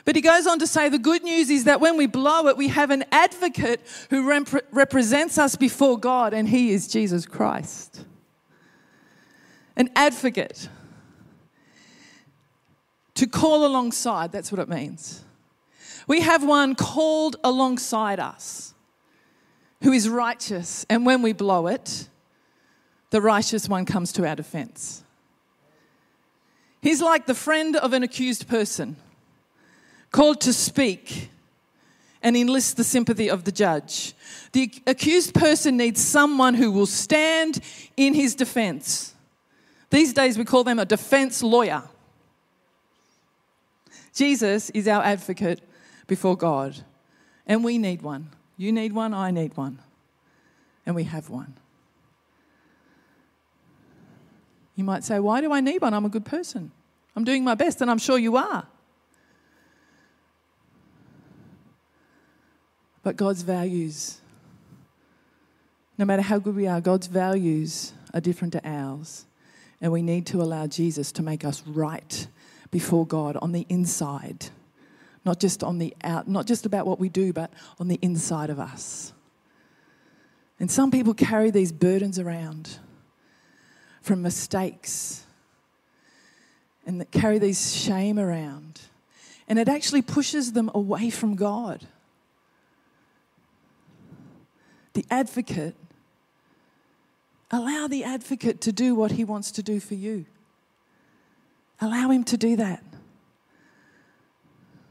But 0.04 0.16
he 0.16 0.22
goes 0.22 0.48
on 0.48 0.60
to 0.60 0.68
say 0.68 0.90
the 0.90 1.00
good 1.00 1.24
news 1.24 1.50
is 1.50 1.64
that 1.64 1.80
when 1.80 1.96
we 1.96 2.08
blow 2.08 2.48
it, 2.48 2.58
we 2.58 2.68
have 2.68 2.90
an 2.90 3.06
advocate 3.12 3.82
who 4.10 4.28
rep- 4.28 4.66
represents 4.72 5.38
us 5.38 5.56
before 5.56 5.98
God, 5.98 6.34
and 6.34 6.50
he 6.50 6.72
is 6.72 6.88
Jesus 6.88 7.26
Christ. 7.26 8.04
An 9.76 9.90
advocate. 9.96 10.70
To 13.16 13.28
call 13.28 13.66
alongside, 13.66 14.32
that's 14.32 14.52
what 14.52 14.60
it 14.60 14.68
means. 14.68 15.24
We 16.08 16.22
have 16.22 16.44
one 16.44 16.76
called 16.76 17.38
alongside 17.44 18.20
us 18.20 18.74
who 19.84 19.92
is 19.92 20.10
righteous, 20.10 20.86
and 20.90 21.06
when 21.06 21.22
we 21.22 21.34
blow 21.34 21.68
it, 21.68 22.08
the 23.12 23.22
righteous 23.22 23.70
one 23.70 23.86
comes 23.86 24.12
to 24.14 24.28
our 24.28 24.36
defense. 24.36 25.04
He's 26.82 27.02
like 27.02 27.28
the 27.28 27.36
friend 27.36 27.76
of 27.76 27.94
an 27.94 28.02
accused 28.02 28.48
person, 28.48 28.96
called 30.12 30.42
to 30.42 30.54
speak 30.54 31.30
and 32.24 32.36
enlist 32.36 32.78
the 32.78 32.84
sympathy 32.84 33.30
of 33.30 33.44
the 33.44 33.52
judge. 33.52 34.14
The 34.54 34.72
accused 34.88 35.34
person 35.34 35.78
needs 35.78 36.02
someone 36.02 36.56
who 36.56 36.72
will 36.72 36.86
stand 36.86 37.60
in 37.96 38.14
his 38.14 38.34
defense. 38.34 39.14
These 39.90 40.14
days 40.14 40.38
we 40.38 40.46
call 40.46 40.64
them 40.64 40.80
a 40.80 40.86
defense 40.86 41.44
lawyer. 41.44 41.84
Jesus 44.14 44.70
is 44.72 44.88
our 44.88 45.04
advocate 45.04 45.62
before 46.08 46.36
God, 46.36 46.78
and 47.46 47.64
we 47.64 47.78
need 47.78 48.02
one. 48.02 48.30
You 48.58 48.72
need 48.72 48.94
one, 48.94 49.14
I 49.14 49.32
need 49.32 49.56
one, 49.58 49.80
and 50.86 50.96
we 50.96 51.04
have 51.06 51.30
one. 51.30 51.56
You 54.76 54.84
might 54.84 55.04
say, 55.04 55.20
Why 55.20 55.42
do 55.42 55.52
I 55.52 55.60
need 55.60 55.82
one? 55.82 55.94
I'm 55.94 56.06
a 56.06 56.10
good 56.10 56.26
person. 56.26 56.72
I'm 57.16 57.24
doing 57.24 57.44
my 57.44 57.56
best, 57.56 57.82
and 57.82 57.92
I'm 57.92 57.98
sure 57.98 58.18
you 58.18 58.38
are. 58.38 58.66
But 63.04 63.16
God's 63.16 63.42
values, 63.42 64.22
no 65.98 66.06
matter 66.06 66.22
how 66.22 66.40
good 66.40 66.56
we 66.56 66.68
are, 66.68 66.80
God's 66.80 67.08
values 67.08 67.94
are 68.14 68.22
different 68.22 68.54
to 68.54 68.62
ours. 68.68 69.26
And 69.82 69.92
we 69.92 70.04
need 70.04 70.28
to 70.28 70.42
allow 70.42 70.68
Jesus 70.68 71.12
to 71.14 71.24
make 71.24 71.44
us 71.44 71.64
right 71.66 72.28
before 72.70 73.06
God 73.06 73.38
on 73.38 73.52
the 73.52 73.66
inside. 73.68 74.50
Not 75.26 75.40
just 75.40 75.64
on 75.64 75.80
the 75.80 75.96
out, 76.04 76.28
not 76.28 76.46
just 76.46 76.66
about 76.66 76.86
what 76.86 77.00
we 77.00 77.10
do, 77.10 77.34
but 77.34 77.52
on 77.80 77.88
the 77.88 78.00
inside 78.02 78.50
of 78.52 78.60
us. 78.60 79.14
And 80.60 80.70
some 80.70 80.92
people 80.92 81.16
carry 81.16 81.50
these 81.50 81.72
burdens 81.72 82.20
around 82.20 82.78
from 84.02 84.22
mistakes 84.22 85.24
and 86.86 87.00
that 87.00 87.12
carry 87.12 87.40
these 87.40 87.76
shame 87.76 88.20
around. 88.20 88.82
And 89.48 89.60
it 89.60 89.68
actually 89.68 90.02
pushes 90.02 90.54
them 90.54 90.72
away 90.74 91.10
from 91.10 91.36
God. 91.36 91.88
The 94.94 95.06
advocate, 95.10 95.76
allow 97.50 97.88
the 97.88 98.04
advocate 98.04 98.62
to 98.62 98.72
do 98.72 98.96
what 98.96 99.12
he 99.12 99.24
wants 99.24 99.52
to 99.52 99.64
do 99.64 99.80
for 99.80 99.96
you. 99.96 100.26
Allow 101.80 102.12
him 102.12 102.24
to 102.26 102.38
do 102.38 102.56
that. 102.58 102.84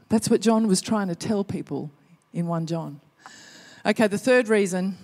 That's 0.09 0.29
what 0.29 0.41
John 0.41 0.67
was 0.67 0.81
trying 0.81 1.07
to 1.07 1.15
tell 1.15 1.43
people 1.43 1.89
in 2.33 2.47
1 2.47 2.65
John. 2.65 2.99
Okay, 3.85 4.07
the 4.07 4.17
third 4.17 4.49
reason 4.49 4.97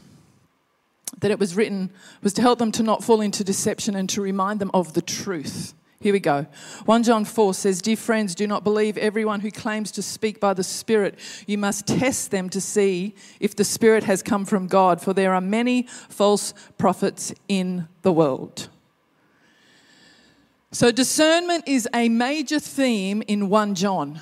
that 1.20 1.32
it 1.32 1.40
was 1.40 1.56
written 1.56 1.92
was 2.22 2.34
to 2.34 2.42
help 2.42 2.60
them 2.60 2.72
to 2.74 2.84
not 2.84 3.04
fall 3.04 3.22
into 3.22 3.44
deception 3.44 3.96
and 3.96 4.10
to 4.10 4.22
remind 4.22 4.60
them 4.60 4.72
of 4.74 4.94
the 4.94 5.02
truth. 5.02 5.74
Here 6.00 6.14
we 6.14 6.20
go. 6.20 6.46
1 6.86 7.04
John 7.04 7.26
4 7.26 7.56
says, 7.56 7.82
Dear 7.82 7.98
friends, 7.98 8.36
do 8.36 8.46
not 8.46 8.64
believe 8.64 8.98
everyone 9.00 9.40
who 9.40 9.50
claims 9.50 9.92
to 9.94 10.04
speak 10.04 10.40
by 10.40 10.54
the 10.54 10.64
Spirit. 10.64 11.18
You 11.48 11.58
must 11.58 11.88
test 11.88 12.30
them 12.30 12.50
to 12.50 12.62
see 12.62 13.16
if 13.40 13.56
the 13.56 13.64
Spirit 13.64 14.04
has 14.04 14.22
come 14.22 14.46
from 14.46 14.68
God, 14.68 15.02
for 15.02 15.14
there 15.14 15.34
are 15.34 15.42
many 15.42 15.84
false 15.84 16.54
prophets 16.78 17.34
in 17.48 17.88
the 18.04 18.14
world. 18.14 18.70
So, 20.72 20.92
discernment 20.92 21.64
is 21.68 21.90
a 21.96 22.10
major 22.10 22.60
theme 22.60 23.24
in 23.28 23.50
1 23.50 23.74
John. 23.74 24.22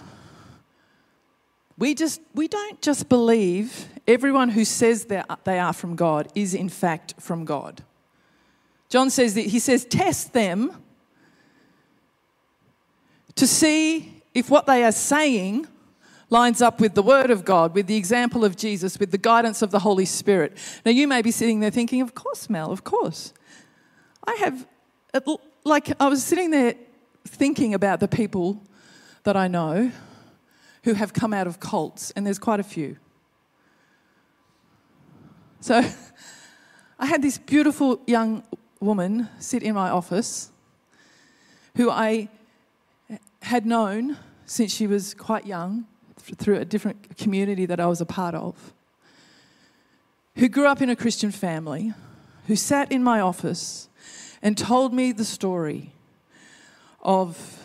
We, 1.77 1.93
just, 1.93 2.21
we 2.33 2.47
don't 2.47 2.81
just 2.81 3.09
believe 3.09 3.87
everyone 4.07 4.49
who 4.49 4.63
says 4.63 5.05
they 5.05 5.59
are 5.59 5.73
from 5.73 5.95
God 5.95 6.29
is 6.33 6.53
in 6.53 6.69
fact 6.69 7.15
from 7.19 7.43
God. 7.43 7.83
John 8.87 9.09
says 9.09 9.33
that 9.35 9.47
he 9.47 9.59
says, 9.59 9.83
test 9.83 10.31
them 10.31 10.71
to 13.35 13.45
see 13.45 14.23
if 14.33 14.49
what 14.49 14.65
they 14.65 14.83
are 14.83 14.91
saying 14.91 15.67
lines 16.29 16.61
up 16.61 16.79
with 16.79 16.95
the 16.95 17.03
Word 17.03 17.29
of 17.29 17.43
God, 17.43 17.75
with 17.75 17.87
the 17.87 17.97
example 17.97 18.45
of 18.45 18.55
Jesus, 18.55 18.97
with 18.97 19.11
the 19.11 19.17
guidance 19.17 19.61
of 19.61 19.71
the 19.71 19.79
Holy 19.79 20.05
Spirit. 20.05 20.57
Now, 20.85 20.91
you 20.91 21.07
may 21.07 21.21
be 21.21 21.31
sitting 21.31 21.59
there 21.59 21.71
thinking, 21.71 22.01
of 22.01 22.15
course, 22.15 22.49
Mel, 22.49 22.71
of 22.71 22.83
course. 22.83 23.33
I 24.25 24.33
have, 24.35 24.65
like, 25.63 25.91
I 26.01 26.07
was 26.07 26.23
sitting 26.23 26.51
there 26.51 26.75
thinking 27.27 27.73
about 27.73 27.99
the 27.99 28.07
people 28.07 28.61
that 29.23 29.35
I 29.35 29.47
know 29.47 29.91
who 30.85 30.93
have 30.93 31.13
come 31.13 31.33
out 31.33 31.47
of 31.47 31.59
cults, 31.59 32.11
and 32.11 32.25
there's 32.25 32.37
quite 32.37 32.59
a 32.59 32.63
few. 32.63 32.95
So, 35.59 35.83
I 36.99 37.07
had 37.07 37.23
this 37.23 37.39
beautiful 37.39 37.99
young 38.05 38.43
woman 38.79 39.27
sit 39.39 39.63
in 39.63 39.73
my 39.73 39.89
office 39.89 40.51
who 41.75 41.89
I 41.89 42.29
had 43.41 43.65
known 43.65 44.17
since 44.45 44.73
she 44.73 44.85
was 44.85 45.15
quite 45.15 45.47
young 45.47 45.87
through 46.17 46.57
a 46.57 46.65
different 46.65 47.17
community 47.17 47.65
that 47.65 47.79
I 47.79 47.87
was 47.87 47.99
a 47.99 48.05
part 48.05 48.35
of, 48.35 48.73
who 50.35 50.47
grew 50.47 50.67
up 50.67 50.83
in 50.83 50.89
a 50.91 50.95
Christian 50.95 51.31
family, 51.31 51.93
who 52.45 52.55
sat 52.55 52.91
in 52.91 53.03
my 53.03 53.19
office 53.19 53.89
and 54.39 54.55
told 54.55 54.93
me 54.93 55.11
the 55.11 55.25
story 55.25 55.93
of 57.01 57.64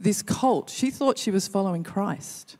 this 0.00 0.22
cult. 0.22 0.70
She 0.70 0.90
thought 0.90 1.18
she 1.18 1.30
was 1.30 1.46
following 1.46 1.84
Christ. 1.84 2.56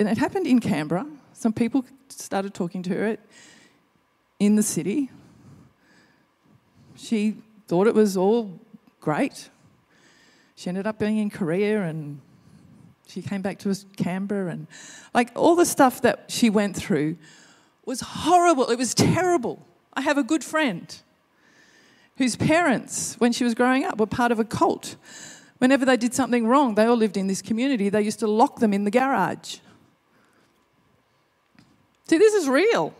And 0.00 0.08
it 0.08 0.18
happened 0.18 0.46
in 0.46 0.58
Canberra. 0.58 1.06
Some 1.34 1.52
people 1.52 1.84
started 2.08 2.54
talking 2.54 2.82
to 2.84 2.90
her 2.90 3.16
in 4.40 4.56
the 4.56 4.62
city. 4.62 5.10
She 6.96 7.36
thought 7.68 7.86
it 7.86 7.94
was 7.94 8.16
all 8.16 8.58
great. 9.00 9.50
She 10.56 10.68
ended 10.68 10.86
up 10.86 10.98
being 10.98 11.18
in 11.18 11.30
Korea 11.30 11.82
and 11.82 12.20
she 13.08 13.20
came 13.20 13.42
back 13.42 13.58
to 13.60 13.74
Canberra 13.96 14.50
and 14.50 14.66
like 15.12 15.30
all 15.34 15.54
the 15.54 15.66
stuff 15.66 16.00
that 16.02 16.24
she 16.28 16.48
went 16.48 16.74
through 16.74 17.16
was 17.84 18.00
horrible. 18.00 18.70
It 18.70 18.78
was 18.78 18.94
terrible. 18.94 19.66
I 19.94 20.00
have 20.00 20.16
a 20.16 20.22
good 20.22 20.42
friend 20.42 20.96
whose 22.16 22.36
parents, 22.36 23.16
when 23.18 23.32
she 23.32 23.44
was 23.44 23.54
growing 23.54 23.84
up, 23.84 23.98
were 23.98 24.06
part 24.06 24.32
of 24.32 24.38
a 24.38 24.44
cult. 24.44 24.96
Whenever 25.62 25.84
they 25.84 25.96
did 25.96 26.12
something 26.12 26.44
wrong, 26.44 26.74
they 26.74 26.86
all 26.86 26.96
lived 26.96 27.16
in 27.16 27.28
this 27.28 27.40
community, 27.40 27.88
they 27.88 28.02
used 28.02 28.18
to 28.18 28.26
lock 28.26 28.58
them 28.58 28.74
in 28.74 28.82
the 28.82 28.90
garage. 28.90 29.58
See, 32.08 32.18
this 32.18 32.34
is 32.34 32.48
real. 32.48 32.92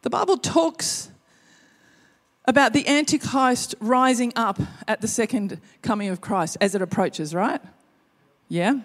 The 0.00 0.08
Bible 0.08 0.38
talks 0.38 1.10
about 2.46 2.72
the 2.72 2.88
Antichrist 2.88 3.74
rising 3.78 4.32
up 4.36 4.58
at 4.88 5.02
the 5.02 5.06
second 5.06 5.60
coming 5.82 6.08
of 6.08 6.22
Christ 6.22 6.56
as 6.62 6.74
it 6.74 6.80
approaches, 6.80 7.34
right? 7.34 7.60
Yeah? 8.48 8.80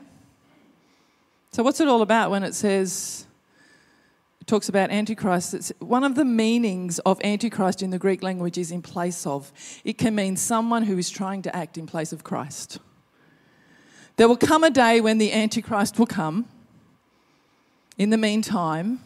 So, 1.53 1.63
what's 1.63 1.80
it 1.80 1.88
all 1.88 2.01
about 2.01 2.30
when 2.30 2.43
it 2.43 2.53
says, 2.53 3.25
talks 4.48 4.70
about 4.70 4.90
Antichrist? 4.90 5.54
It's 5.54 5.72
one 5.80 6.04
of 6.04 6.16
the 6.16 6.26
meanings 6.26 7.00
of 7.00 7.22
Antichrist 7.24 7.84
in 7.84 7.92
the 7.92 8.00
Greek 8.00 8.24
language 8.24 8.58
is 8.58 8.72
in 8.72 8.82
place 8.82 9.28
of. 9.28 9.52
It 9.84 9.98
can 9.98 10.16
mean 10.16 10.38
someone 10.38 10.84
who 10.84 10.98
is 10.98 11.10
trying 11.10 11.42
to 11.44 11.56
act 11.56 11.78
in 11.78 11.86
place 11.86 12.12
of 12.14 12.24
Christ. 12.24 12.80
There 14.16 14.28
will 14.28 14.38
come 14.38 14.64
a 14.64 14.72
day 14.72 15.00
when 15.02 15.20
the 15.20 15.32
Antichrist 15.32 16.00
will 16.00 16.08
come. 16.08 16.48
In 17.98 18.10
the 18.10 18.18
meantime, 18.18 19.02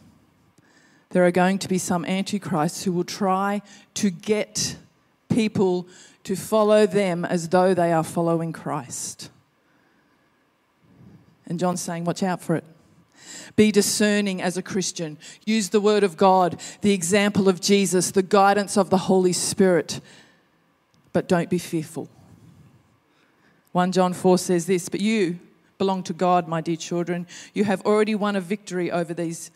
there 1.10 1.26
are 1.26 1.32
going 1.32 1.58
to 1.60 1.68
be 1.68 1.78
some 1.78 2.06
antichrists 2.06 2.84
who 2.84 2.94
will 2.94 3.04
try 3.04 3.62
to 3.96 4.10
get 4.10 4.78
people 5.28 5.88
to 6.24 6.36
follow 6.36 6.86
them 6.86 7.26
as 7.26 7.50
though 7.50 7.74
they 7.74 7.92
are 7.92 8.04
following 8.04 8.54
Christ. 8.54 9.30
And 11.46 11.60
John's 11.60 11.82
saying, 11.82 12.06
watch 12.06 12.24
out 12.24 12.42
for 12.42 12.56
it. 12.56 12.64
Be 13.56 13.72
discerning 13.72 14.42
as 14.42 14.58
a 14.58 14.62
Christian. 14.62 15.18
Use 15.46 15.70
the 15.70 15.82
Word 15.82 16.04
of 16.04 16.18
God, 16.18 16.60
the 16.82 16.94
example 16.94 17.50
of 17.50 17.62
Jesus, 17.62 18.12
the 18.12 18.24
guidance 18.24 18.78
of 18.78 18.90
the 18.90 18.98
Holy 18.98 19.34
Spirit, 19.34 20.02
but 21.14 21.28
don't 21.28 21.50
be 21.50 21.58
fearful. 21.58 22.10
1 23.72 23.92
John 23.92 24.14
4 24.14 24.38
says 24.38 24.66
this, 24.66 24.90
but 24.90 25.02
you 25.02 25.40
belong 25.78 26.04
to 26.04 26.14
God, 26.14 26.48
my 26.48 26.62
dear 26.62 26.76
children. 26.76 27.26
You 27.54 27.64
have 27.64 27.82
already 27.86 28.16
won 28.16 28.36
a 28.36 28.42
victory 28.42 28.92
over 28.92 29.14
these 29.14 29.52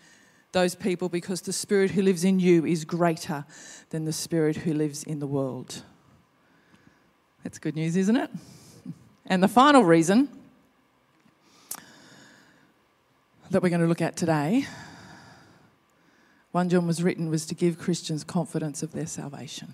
those 0.55 0.73
people 0.73 1.09
because 1.09 1.41
the 1.41 1.53
Spirit 1.53 1.91
who 1.91 2.01
lives 2.01 2.23
in 2.23 2.39
you 2.39 2.65
is 2.65 2.85
greater 2.85 3.45
than 3.89 4.05
the 4.05 4.13
Spirit 4.13 4.55
who 4.55 4.73
lives 4.73 5.03
in 5.03 5.19
the 5.19 5.27
world. 5.27 5.83
That's 7.43 7.59
good 7.59 7.75
news, 7.75 7.95
isn't 7.95 8.15
it? 8.15 8.31
And 9.27 9.41
the 9.41 9.47
final 9.47 9.83
reason 9.83 10.29
that 13.51 13.61
we're 13.61 13.69
going 13.69 13.81
to 13.81 13.87
look 13.87 14.01
at 14.01 14.15
today 14.15 14.65
1 16.55 16.69
John 16.69 16.87
was 16.87 17.03
written 17.03 17.29
was 17.29 17.45
to 17.47 17.53
give 17.53 17.77
Christians 17.77 18.23
confidence 18.23 18.81
of 18.81 18.93
their 18.93 19.07
salvation. 19.07 19.73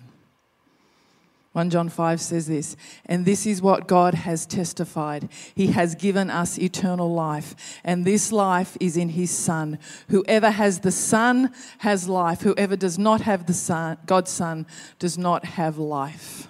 1 1.52 1.70
John 1.70 1.88
5 1.88 2.20
says 2.20 2.48
this, 2.48 2.76
and 3.06 3.24
this 3.24 3.46
is 3.46 3.62
what 3.62 3.86
God 3.86 4.14
has 4.14 4.46
testified. 4.46 5.28
He 5.54 5.68
has 5.68 5.94
given 5.94 6.28
us 6.28 6.58
eternal 6.58 7.14
life, 7.14 7.80
and 7.84 8.04
this 8.04 8.32
life 8.32 8.76
is 8.80 8.96
in 8.96 9.10
his 9.10 9.30
Son. 9.30 9.78
Whoever 10.08 10.50
has 10.50 10.80
the 10.80 10.90
Son 10.90 11.52
has 11.78 12.08
life. 12.08 12.40
Whoever 12.40 12.74
does 12.74 12.98
not 12.98 13.20
have 13.20 13.46
the 13.46 13.54
Son, 13.54 13.96
God's 14.06 14.32
Son, 14.32 14.66
does 14.98 15.16
not 15.16 15.44
have 15.44 15.78
life. 15.78 16.48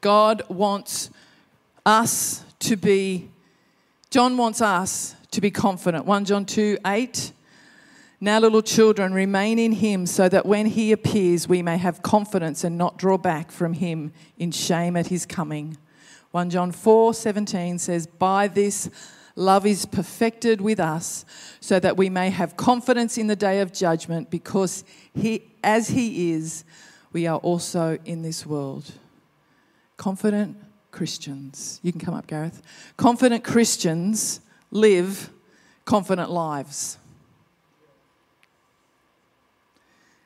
God 0.00 0.42
wants 0.48 1.10
us 1.86 2.42
to 2.58 2.76
be, 2.76 3.30
John 4.10 4.36
wants 4.36 4.60
us 4.60 5.14
to 5.30 5.40
be 5.40 5.50
confident. 5.50 6.06
1 6.06 6.24
John 6.24 6.44
2 6.44 6.78
8 6.86 7.32
now, 8.20 8.40
little 8.40 8.62
children, 8.62 9.14
remain 9.14 9.60
in 9.60 9.70
him 9.70 10.04
so 10.04 10.28
that 10.28 10.44
when 10.44 10.66
he 10.66 10.90
appears, 10.90 11.48
we 11.48 11.62
may 11.62 11.76
have 11.76 12.02
confidence 12.02 12.64
and 12.64 12.76
not 12.76 12.98
draw 12.98 13.16
back 13.16 13.52
from 13.52 13.74
him 13.74 14.12
in 14.36 14.50
shame 14.50 14.96
at 14.96 15.06
his 15.06 15.24
coming. 15.24 15.76
1 16.32 16.50
John 16.50 16.72
4 16.72 17.14
17 17.14 17.78
says, 17.78 18.08
By 18.08 18.48
this 18.48 18.90
love 19.36 19.64
is 19.66 19.86
perfected 19.86 20.60
with 20.60 20.80
us, 20.80 21.24
so 21.60 21.78
that 21.78 21.96
we 21.96 22.10
may 22.10 22.30
have 22.30 22.56
confidence 22.56 23.18
in 23.18 23.28
the 23.28 23.36
day 23.36 23.60
of 23.60 23.72
judgment, 23.72 24.30
because 24.30 24.82
he, 25.14 25.44
as 25.62 25.90
he 25.90 26.32
is, 26.32 26.64
we 27.12 27.28
are 27.28 27.38
also 27.38 27.98
in 28.04 28.22
this 28.22 28.44
world. 28.44 28.90
Confident 29.96 30.56
Christians. 30.90 31.78
You 31.84 31.92
can 31.92 32.00
come 32.00 32.14
up, 32.14 32.26
Gareth. 32.26 32.62
Confident 32.96 33.44
Christians 33.44 34.40
live 34.70 35.30
confident 35.84 36.30
lives. 36.30 36.98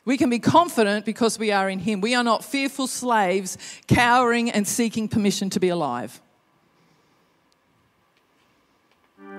We 0.05 0.17
can 0.17 0.31
be 0.31 0.41
confident 0.41 1.05
because 1.05 1.39
we 1.39 1.53
are 1.53 1.71
in 1.71 1.79
Him. 1.79 2.01
We 2.01 2.15
are 2.15 2.25
not 2.25 2.45
fearful 2.45 2.89
slaves, 2.89 3.57
cowering 3.87 4.51
and 4.51 4.67
seeking 4.67 5.07
permission 5.09 5.49
to 5.51 5.61
be 5.61 5.69
alive. 5.69 6.21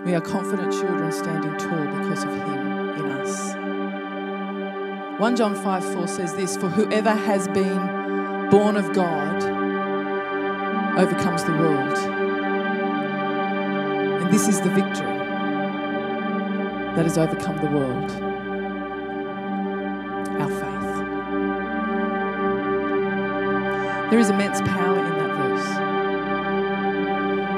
We 0.06 0.14
are 0.14 0.22
confident 0.22 0.72
children 0.72 1.12
standing 1.12 1.58
tall 1.58 1.86
because 1.98 2.24
of 2.24 2.30
Him 2.30 2.90
in 2.90 3.12
us. 3.12 3.56
1 5.20 5.36
John 5.36 5.56
5 5.56 5.94
4 5.94 6.08
says 6.08 6.34
this 6.36 6.56
For 6.56 6.70
whoever 6.70 7.12
has 7.12 7.48
been 7.50 8.50
born 8.50 8.78
of 8.78 8.94
God 8.94 9.44
overcomes 10.98 11.44
the 11.44 11.52
world. 11.52 12.23
This 14.34 14.48
is 14.48 14.60
the 14.62 14.70
victory 14.72 15.16
that 16.96 17.06
has 17.06 17.20
overcome 17.20 17.58
the 17.58 17.68
world 17.70 18.10
our 20.42 20.50
faith. 20.50 20.90
There 24.10 24.20
is 24.20 24.32
immense 24.32 24.60
power 24.62 24.98
in 24.98 25.14
that 25.20 25.30
verse. 25.38 25.68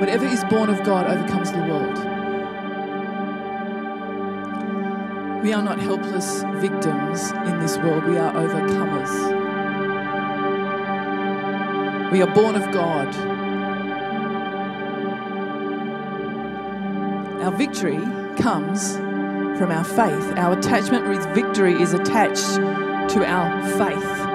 Whatever 0.01 0.25
is 0.25 0.43
born 0.43 0.69
of 0.69 0.83
God 0.83 1.07
overcomes 1.07 1.53
the 1.53 1.59
world. 1.59 1.97
We 5.43 5.53
are 5.53 5.63
not 5.63 5.79
helpless 5.79 6.43
victims 6.55 7.31
in 7.31 7.57
this 7.61 7.77
world, 7.77 8.03
we 8.03 8.17
are 8.17 8.33
overcomers. 8.33 9.11
We 12.11 12.21
are 12.21 12.35
born 12.35 12.55
of 12.57 12.69
God. 12.73 13.34
Our 17.45 17.51
victory 17.51 17.99
comes 18.39 18.95
from 19.59 19.69
our 19.69 19.83
faith. 19.83 20.35
Our 20.35 20.57
attachment 20.57 21.07
with 21.07 21.23
victory 21.35 21.79
is 21.79 21.93
attached 21.93 22.55
to 23.13 23.23
our 23.23 23.61
faith. 23.77 24.25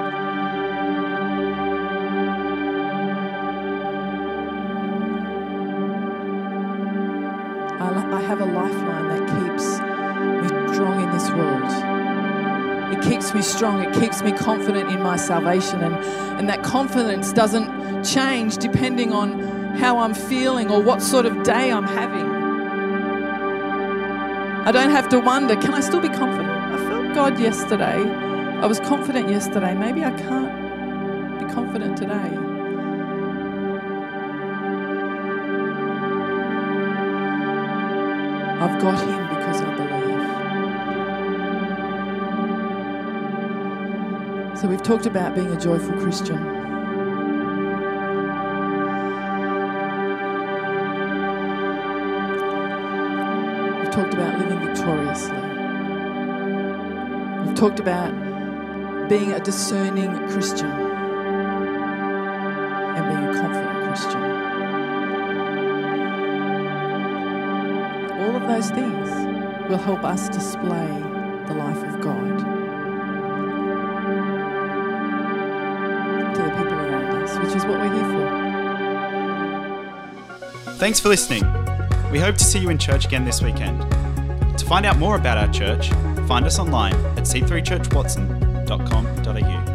I 8.13 8.21
have 8.23 8.41
a 8.41 8.45
lifeline 8.45 9.09
that 9.09 9.27
keeps 9.29 9.65
me 10.43 10.73
strong 10.73 11.03
in 11.03 11.11
this 11.11 11.31
world. 11.31 12.95
It 12.95 13.03
keeps 13.03 13.35
me 13.35 13.43
strong. 13.43 13.83
It 13.83 13.93
keeps 13.99 14.23
me 14.23 14.31
confident 14.31 14.93
in 14.93 15.03
my 15.03 15.17
salvation. 15.17 15.81
And, 15.81 15.97
and 16.39 16.49
that 16.49 16.63
confidence 16.63 17.33
doesn't 17.33 18.05
change 18.05 18.59
depending 18.59 19.13
on 19.13 19.41
how 19.77 19.99
I'm 19.99 20.15
feeling 20.15 20.71
or 20.71 20.81
what 20.81 21.03
sort 21.03 21.27
of 21.27 21.43
day 21.43 21.73
I'm 21.73 21.89
having. 21.89 22.30
I 24.63 24.73
don't 24.73 24.91
have 24.91 25.09
to 25.09 25.19
wonder, 25.19 25.57
can 25.57 25.73
I 25.73 25.81
still 25.81 26.01
be 26.01 26.09
confident? 26.09 26.51
I 26.51 26.77
felt 26.77 27.15
God 27.15 27.41
yesterday. 27.41 28.05
I 28.61 28.67
was 28.67 28.79
confident 28.79 29.31
yesterday. 29.31 29.75
Maybe 29.75 30.05
I 30.05 30.11
can't 30.11 31.41
be 31.41 31.47
confident 31.47 31.97
today. 31.97 32.37
I've 38.61 38.81
got 38.83 39.01
Him 39.01 39.29
because 39.35 39.63
I 39.63 39.75
believe. 44.51 44.59
So 44.59 44.69
we've 44.69 44.83
talked 44.83 45.07
about 45.07 45.35
being 45.35 45.51
a 45.51 45.59
joyful 45.59 45.95
Christian. 46.01 46.60
We've 53.91 53.99
talked 53.99 54.15
about 54.15 54.39
living 54.39 54.61
victoriously. 54.69 55.35
We've 57.45 57.57
talked 57.57 57.81
about 57.81 59.09
being 59.09 59.33
a 59.33 59.41
discerning 59.41 60.15
Christian 60.29 60.71
and 62.95 63.05
being 63.09 63.25
a 63.25 63.33
confident 63.35 63.85
Christian. 63.89 64.23
All 68.21 68.37
of 68.37 68.43
those 68.47 68.71
things 68.71 69.11
will 69.69 69.79
help 69.79 70.05
us 70.05 70.29
display 70.29 70.87
the 71.49 71.55
life 71.55 71.83
of 71.83 72.01
God 72.01 72.39
to 76.37 76.43
the 76.45 76.51
people 76.51 76.75
around 76.75 77.25
us, 77.25 77.37
which 77.39 77.57
is 77.57 77.65
what 77.67 77.81
we're 77.81 77.93
here 77.93 78.09
for. 80.63 80.75
Thanks 80.75 81.01
for 81.01 81.09
listening. 81.09 81.70
We 82.11 82.19
hope 82.19 82.37
to 82.37 82.45
see 82.45 82.59
you 82.59 82.69
in 82.71 82.79
church 82.79 83.07
again 83.07 83.25
this 83.25 83.41
weekend. 83.41 83.81
To 84.59 84.67
find 84.67 84.85
out 84.85 84.99
more 84.99 85.15
about 85.17 85.39
our 85.39 85.51
church, 85.53 85.91
find 86.27 86.45
us 86.45 86.59
online 86.59 86.95
at 87.17 87.25
c3churchwatson.com.au. 87.25 89.70